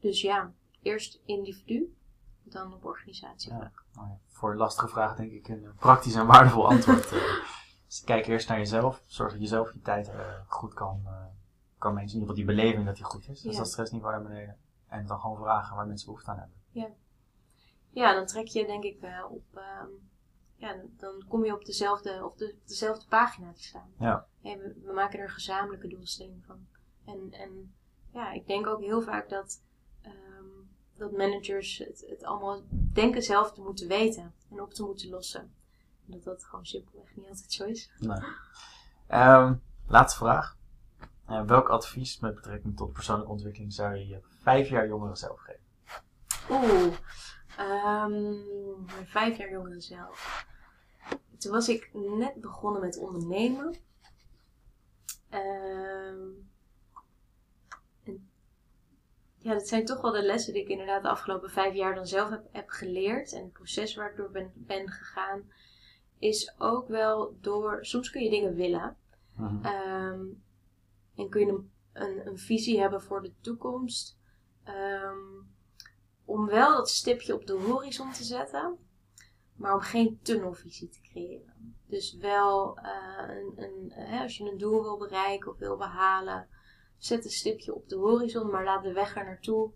Dus 0.00 0.20
ja, 0.20 0.52
eerst 0.82 1.20
individu, 1.24 1.94
dan 2.42 2.74
op 2.74 2.84
organisatievlak. 2.84 3.84
Nou 3.94 4.08
ja, 4.08 4.18
voor 4.28 4.56
lastige 4.56 4.88
vragen 4.88 5.16
denk 5.16 5.32
ik 5.32 5.48
een 5.48 5.74
praktisch 5.76 6.14
en 6.14 6.26
waardevol 6.26 6.68
antwoord. 6.68 7.12
dus 7.90 8.04
kijk 8.04 8.26
eerst 8.26 8.48
naar 8.48 8.58
jezelf. 8.58 9.02
Zorg 9.06 9.32
dat 9.32 9.40
je 9.40 9.46
zelf 9.46 9.72
je 9.72 9.80
tijd 9.80 10.08
eh, 10.08 10.20
goed 10.46 10.74
kan, 10.74 11.00
eh 11.06 11.24
kan 11.78 11.94
managen. 11.94 12.14
In 12.16 12.20
ieder 12.20 12.34
geval 12.36 12.54
die 12.54 12.62
beleving 12.62 12.86
dat 12.86 12.96
die 12.96 13.04
goed 13.04 13.28
is. 13.28 13.40
Dus 13.40 13.52
Ja. 13.52 13.58
dat 13.58 13.68
stressniveau 13.70 14.12
naar 14.14 14.22
beneden. 14.22 14.56
En 14.88 15.06
dan 15.06 15.18
gewoon 15.20 15.36
vragen 15.36 15.76
waar 15.76 15.86
mensen 15.86 16.06
behoefte 16.06 16.30
aan 16.30 16.38
hebben. 16.38 16.58
Ja, 17.92 18.14
dan 18.14 18.26
trek 18.26 18.46
je 18.46 18.66
denk 18.66 18.84
ik 18.84 18.98
op, 19.30 19.44
ehm, 19.54 19.88
ja, 20.56 20.76
dan- 20.96 21.24
kom 21.28 21.44
je 21.44 21.54
op 21.54 21.64
dezelfde, 21.64 22.24
op 22.24 22.38
de, 22.38 22.54
dezelfde 22.66 23.06
pagina 23.08 23.52
te 23.52 23.62
staan. 23.62 23.92
Ja. 23.98 24.26
Hey, 24.40 24.58
we, 24.58 24.80
we 24.84 24.92
maken 24.92 25.18
er 25.18 25.30
gezamenlijke 25.30 25.88
doelstelling 25.88 26.44
van. 26.46 26.66
En, 27.04 27.32
en 27.32 27.74
ja, 28.12 28.32
ik 28.32 28.46
denk 28.46 28.66
ook 28.66 28.80
heel 28.80 29.02
vaak 29.02 29.28
dat, 29.28 29.62
ehm, 30.02 30.44
dat 30.96 31.12
managers 31.12 31.78
het, 31.78 32.04
het 32.08 32.22
allemaal 32.24 32.62
denken 32.70 33.22
zelf 33.22 33.52
te 33.52 33.60
moeten 33.60 33.88
weten 33.88 34.34
en 34.50 34.60
op 34.60 34.72
te 34.74 34.82
moeten 34.82 35.08
lossen. 35.08 35.54
Dat 36.10 36.24
dat 36.24 36.44
gewoon 36.44 36.66
simpelweg 36.66 37.16
niet 37.16 37.28
altijd 37.28 37.52
zo 37.52 37.64
is. 37.64 37.90
Nee. 37.98 38.18
Ehm, 39.06 39.54
laatste 39.86 40.18
vraag. 40.18 40.56
Eh, 41.26 41.44
welk 41.44 41.68
advies 41.68 42.18
met 42.18 42.34
betrekking 42.34 42.76
tot 42.76 42.92
persoonlijke 42.92 43.32
ontwikkeling 43.32 43.72
zou 43.72 43.94
je 43.94 44.06
je 44.06 44.20
vijf 44.42 44.68
jaar 44.68 44.86
jongeren 44.86 45.16
zelf 45.16 45.40
geven? 45.40 45.60
Oeh, 46.50 46.94
ehm, 47.56 48.84
mijn 48.84 49.06
vijf 49.06 49.36
jaar 49.36 49.50
jongere 49.50 49.80
zelf. 49.80 50.46
Toen 51.38 51.52
was 51.52 51.68
ik 51.68 51.90
net 51.92 52.40
begonnen 52.40 52.80
met 52.80 52.98
ondernemen. 52.98 53.76
En 55.28 56.50
ja, 59.36 59.52
dat 59.52 59.68
zijn 59.68 59.84
toch 59.84 60.00
wel 60.00 60.12
de 60.12 60.22
lessen 60.22 60.52
die 60.52 60.62
ik 60.62 60.68
inderdaad 60.68 61.02
de 61.02 61.08
afgelopen 61.08 61.50
vijf 61.50 61.74
jaar 61.74 61.94
dan 61.94 62.06
zelf 62.06 62.30
heb, 62.30 62.46
heb 62.52 62.68
geleerd. 62.68 63.32
En 63.32 63.42
het 63.42 63.52
proces 63.52 63.94
waar 63.94 64.10
ik 64.10 64.16
door 64.16 64.30
ben, 64.30 64.52
ben 64.54 64.88
gegaan, 64.88 65.52
is 66.20 66.54
ook 66.58 66.88
wel 66.88 67.36
door. 67.40 67.78
Soms 67.84 68.10
kun 68.10 68.22
je 68.22 68.30
dingen 68.30 68.54
willen. 68.54 68.96
Mhm. 69.36 69.64
Ehm, 69.64 70.24
en 71.16 71.28
kun 71.28 71.40
je 71.40 71.52
een, 71.52 71.70
een, 71.92 72.26
een 72.26 72.38
visie 72.38 72.80
hebben 72.80 73.02
voor 73.02 73.22
de 73.22 73.32
toekomst. 73.40 74.18
Ehm, 74.64 75.18
om 76.24 76.46
wel 76.46 76.76
dat 76.76 76.90
stipje 76.90 77.34
op 77.34 77.46
de 77.46 77.52
horizon 77.52 78.12
te 78.12 78.24
zetten, 78.24 78.78
maar 79.54 79.74
om 79.74 79.80
geen 79.80 80.18
tunnelvisie 80.22 80.88
te 80.88 81.00
creëren. 81.00 81.76
Dus 81.86 82.16
wel, 82.16 82.78
eh, 82.78 83.28
een, 83.28 83.52
een, 83.56 83.92
hè, 83.92 84.22
als 84.22 84.36
je 84.36 84.50
een 84.50 84.58
doel 84.58 84.82
wil 84.82 84.98
bereiken 84.98 85.50
of 85.50 85.58
wil 85.58 85.76
behalen, 85.76 86.48
zet 86.98 87.24
een 87.24 87.30
stipje 87.30 87.74
op 87.74 87.88
de 87.88 87.96
horizon, 87.96 88.50
maar 88.50 88.64
laat 88.64 88.82
de 88.82 88.92
weg 88.92 89.16
er 89.16 89.24
naartoe 89.24 89.70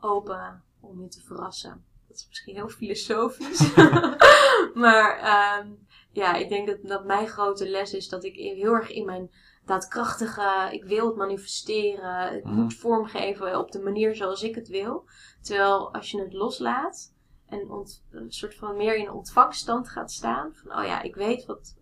open 0.00 0.62
om 0.80 1.02
je 1.02 1.08
te 1.08 1.20
verrassen. 1.20 1.84
Dat 2.08 2.16
is 2.16 2.26
misschien 2.28 2.54
heel 2.54 2.68
filosofisch. 2.68 3.74
maar 4.78 5.18
ehm, 5.18 5.72
ja, 6.12 6.34
ik 6.34 6.48
denk 6.48 6.66
dat, 6.66 6.78
dat 6.82 7.04
mijn 7.04 7.26
grote 7.28 7.68
les 7.68 7.92
is 7.94 8.08
dat 8.08 8.24
ik 8.24 8.34
heel 8.34 8.72
erg 8.72 8.90
in 8.90 9.04
mijn 9.04 9.30
daadkrachtige, 9.64 10.68
ik 10.70 10.84
wil 10.84 11.06
het 11.06 11.16
manifesteren, 11.16 12.32
het 12.32 12.44
Mhm. 12.44 12.54
moet 12.54 12.74
vormgeven 12.74 13.58
op 13.58 13.70
de 13.70 13.80
manier 13.80 14.14
zoals 14.14 14.42
ik 14.42 14.54
het 14.54 14.68
wil. 14.68 15.08
Terwijl 15.42 15.94
als 15.94 16.10
je 16.10 16.20
het 16.20 16.32
loslaat 16.32 17.14
en 17.46 17.70
ont- 17.70 18.04
een 18.10 18.32
soort 18.32 18.54
van 18.54 18.76
meer 18.76 18.96
in 18.96 19.10
ontvangststand 19.10 19.88
gaat 19.88 20.10
staan, 20.12 20.54
van 20.54 20.78
oh 20.78 20.84
ja, 20.84 21.02
ik 21.02 21.14
weet 21.14 21.44
wat, 21.46 21.76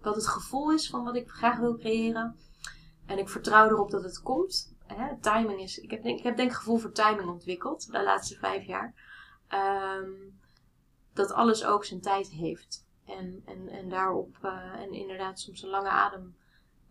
wat 0.00 0.14
het 0.14 0.26
gevoel 0.28 0.72
is 0.72 0.90
van 0.90 1.04
wat 1.04 1.16
ik 1.16 1.28
graag 1.30 1.58
wil 1.58 1.76
creëren. 1.76 2.36
En 3.06 3.18
ik 3.18 3.28
vertrouw 3.28 3.66
erop 3.68 3.90
dat 3.90 4.02
het 4.02 4.20
komt. 4.22 4.76
Hè, 4.86 5.20
timing 5.20 5.60
is, 5.60 5.78
ik 5.78 5.90
heb, 5.90 6.02
denk, 6.02 6.18
ik 6.18 6.24
heb 6.24 6.36
denk 6.36 6.52
gevoel 6.52 6.76
voor 6.76 6.92
timing 6.92 7.28
ontwikkeld 7.28 7.92
de 7.92 8.02
laatste 8.02 8.36
vijf 8.38 8.64
jaar. 8.66 8.94
Ehm, 9.48 10.10
dat 11.12 11.32
alles 11.32 11.64
ook 11.64 11.84
zijn 11.84 12.00
tijd 12.00 12.28
heeft. 12.28 12.86
En, 13.06 13.42
en, 13.46 13.68
en 13.68 13.88
daarop, 13.88 14.36
eh, 14.42 14.80
en 14.80 14.92
inderdaad 14.92 15.40
soms 15.40 15.62
een 15.62 15.68
lange 15.70 15.88
adem 15.88 16.36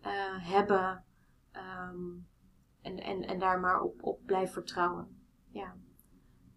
eh, 0.01 0.11
hebben. 0.37 1.03
ehm, 1.51 1.97
en, 2.81 2.99
en, 2.99 3.21
en 3.23 3.39
daar 3.39 3.59
maar 3.59 3.81
op, 3.81 3.93
op 4.01 4.19
blijven 4.25 4.53
vertrouwen. 4.53 5.17
Ja. 5.51 5.73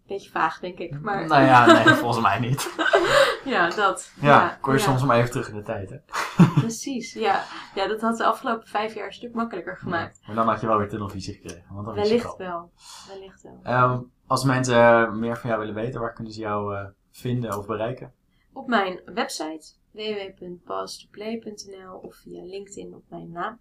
Beetje 0.07 0.29
vaag, 0.29 0.59
denk 0.59 0.77
ik. 0.77 1.01
Maar 1.01 1.27
Nou 1.27 1.43
ja, 1.43 1.65
nee, 1.65 1.93
volgens 2.03 2.21
mij 2.23 2.39
niet. 2.39 2.73
ja, 3.45 3.69
dat. 3.69 4.11
Ja, 4.21 4.57
kon 4.61 4.73
je 4.73 4.79
ja, 4.79 4.85
soms 4.85 5.03
maar 5.03 5.17
even 5.17 5.31
terug 5.31 5.49
in 5.49 5.55
de 5.55 5.61
tijd, 5.61 5.89
hè? 5.89 5.97
Precies, 6.59 7.13
ja. 7.13 7.43
Ja, 7.75 7.87
dat 7.87 8.01
had 8.01 8.17
de 8.17 8.25
afgelopen 8.25 8.67
vijf 8.67 8.93
jaar 8.93 9.05
een 9.05 9.13
stuk 9.13 9.33
makkelijker 9.33 9.77
gemaakt. 9.77 10.21
Maar 10.25 10.35
dan 10.35 10.47
had 10.47 10.61
je 10.61 10.67
wel 10.67 10.77
weer 10.77 10.89
tunnelvisie 10.89 11.33
gekregen. 11.33 11.65
Want 11.73 11.85
dan 11.85 11.95
Wellicht 11.95 12.37
wel. 12.37 12.71
Wellicht 13.07 13.41
wel. 13.41 13.59
Ehm, 13.63 13.99
als 14.27 14.43
mensen 14.43 14.75
eh, 14.75 15.11
meer 15.11 15.37
van 15.37 15.49
jou 15.49 15.61
willen 15.61 15.75
weten, 15.75 16.01
waar 16.01 16.13
kunnen 16.13 16.33
ze 16.33 16.39
jou 16.39 16.75
vinden 17.13 17.57
of 17.57 17.65
bereiken? 17.65 18.13
Op 18.53 18.67
mijn 18.67 19.01
website 19.05 19.73
www.pause2play.nl 19.91 21.95
of 21.95 22.15
via 22.15 22.43
LinkedIn 22.43 22.95
op 22.95 23.03
mijn 23.09 23.31
naam. 23.31 23.59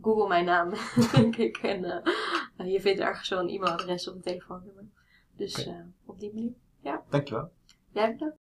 Google 0.00 0.28
mijn 0.28 0.44
naam, 0.44 0.74
denk 1.14 1.36
ik. 1.36 1.56
En 1.56 1.84
eh, 1.84 2.72
je 2.72 2.80
vindt 2.80 3.00
ergens 3.00 3.28
zo'n 3.28 3.48
e-mailadres 3.48 4.08
of 4.08 4.14
een 4.14 4.20
telefoonnummer. 4.20 4.84
Dus 5.36 5.66
eh, 5.66 5.80
op 6.04 6.20
die 6.20 6.34
manier. 6.34 6.54
Dankjewel. 7.10 7.50
Jij 7.92 8.12
bedankt. 8.12 8.37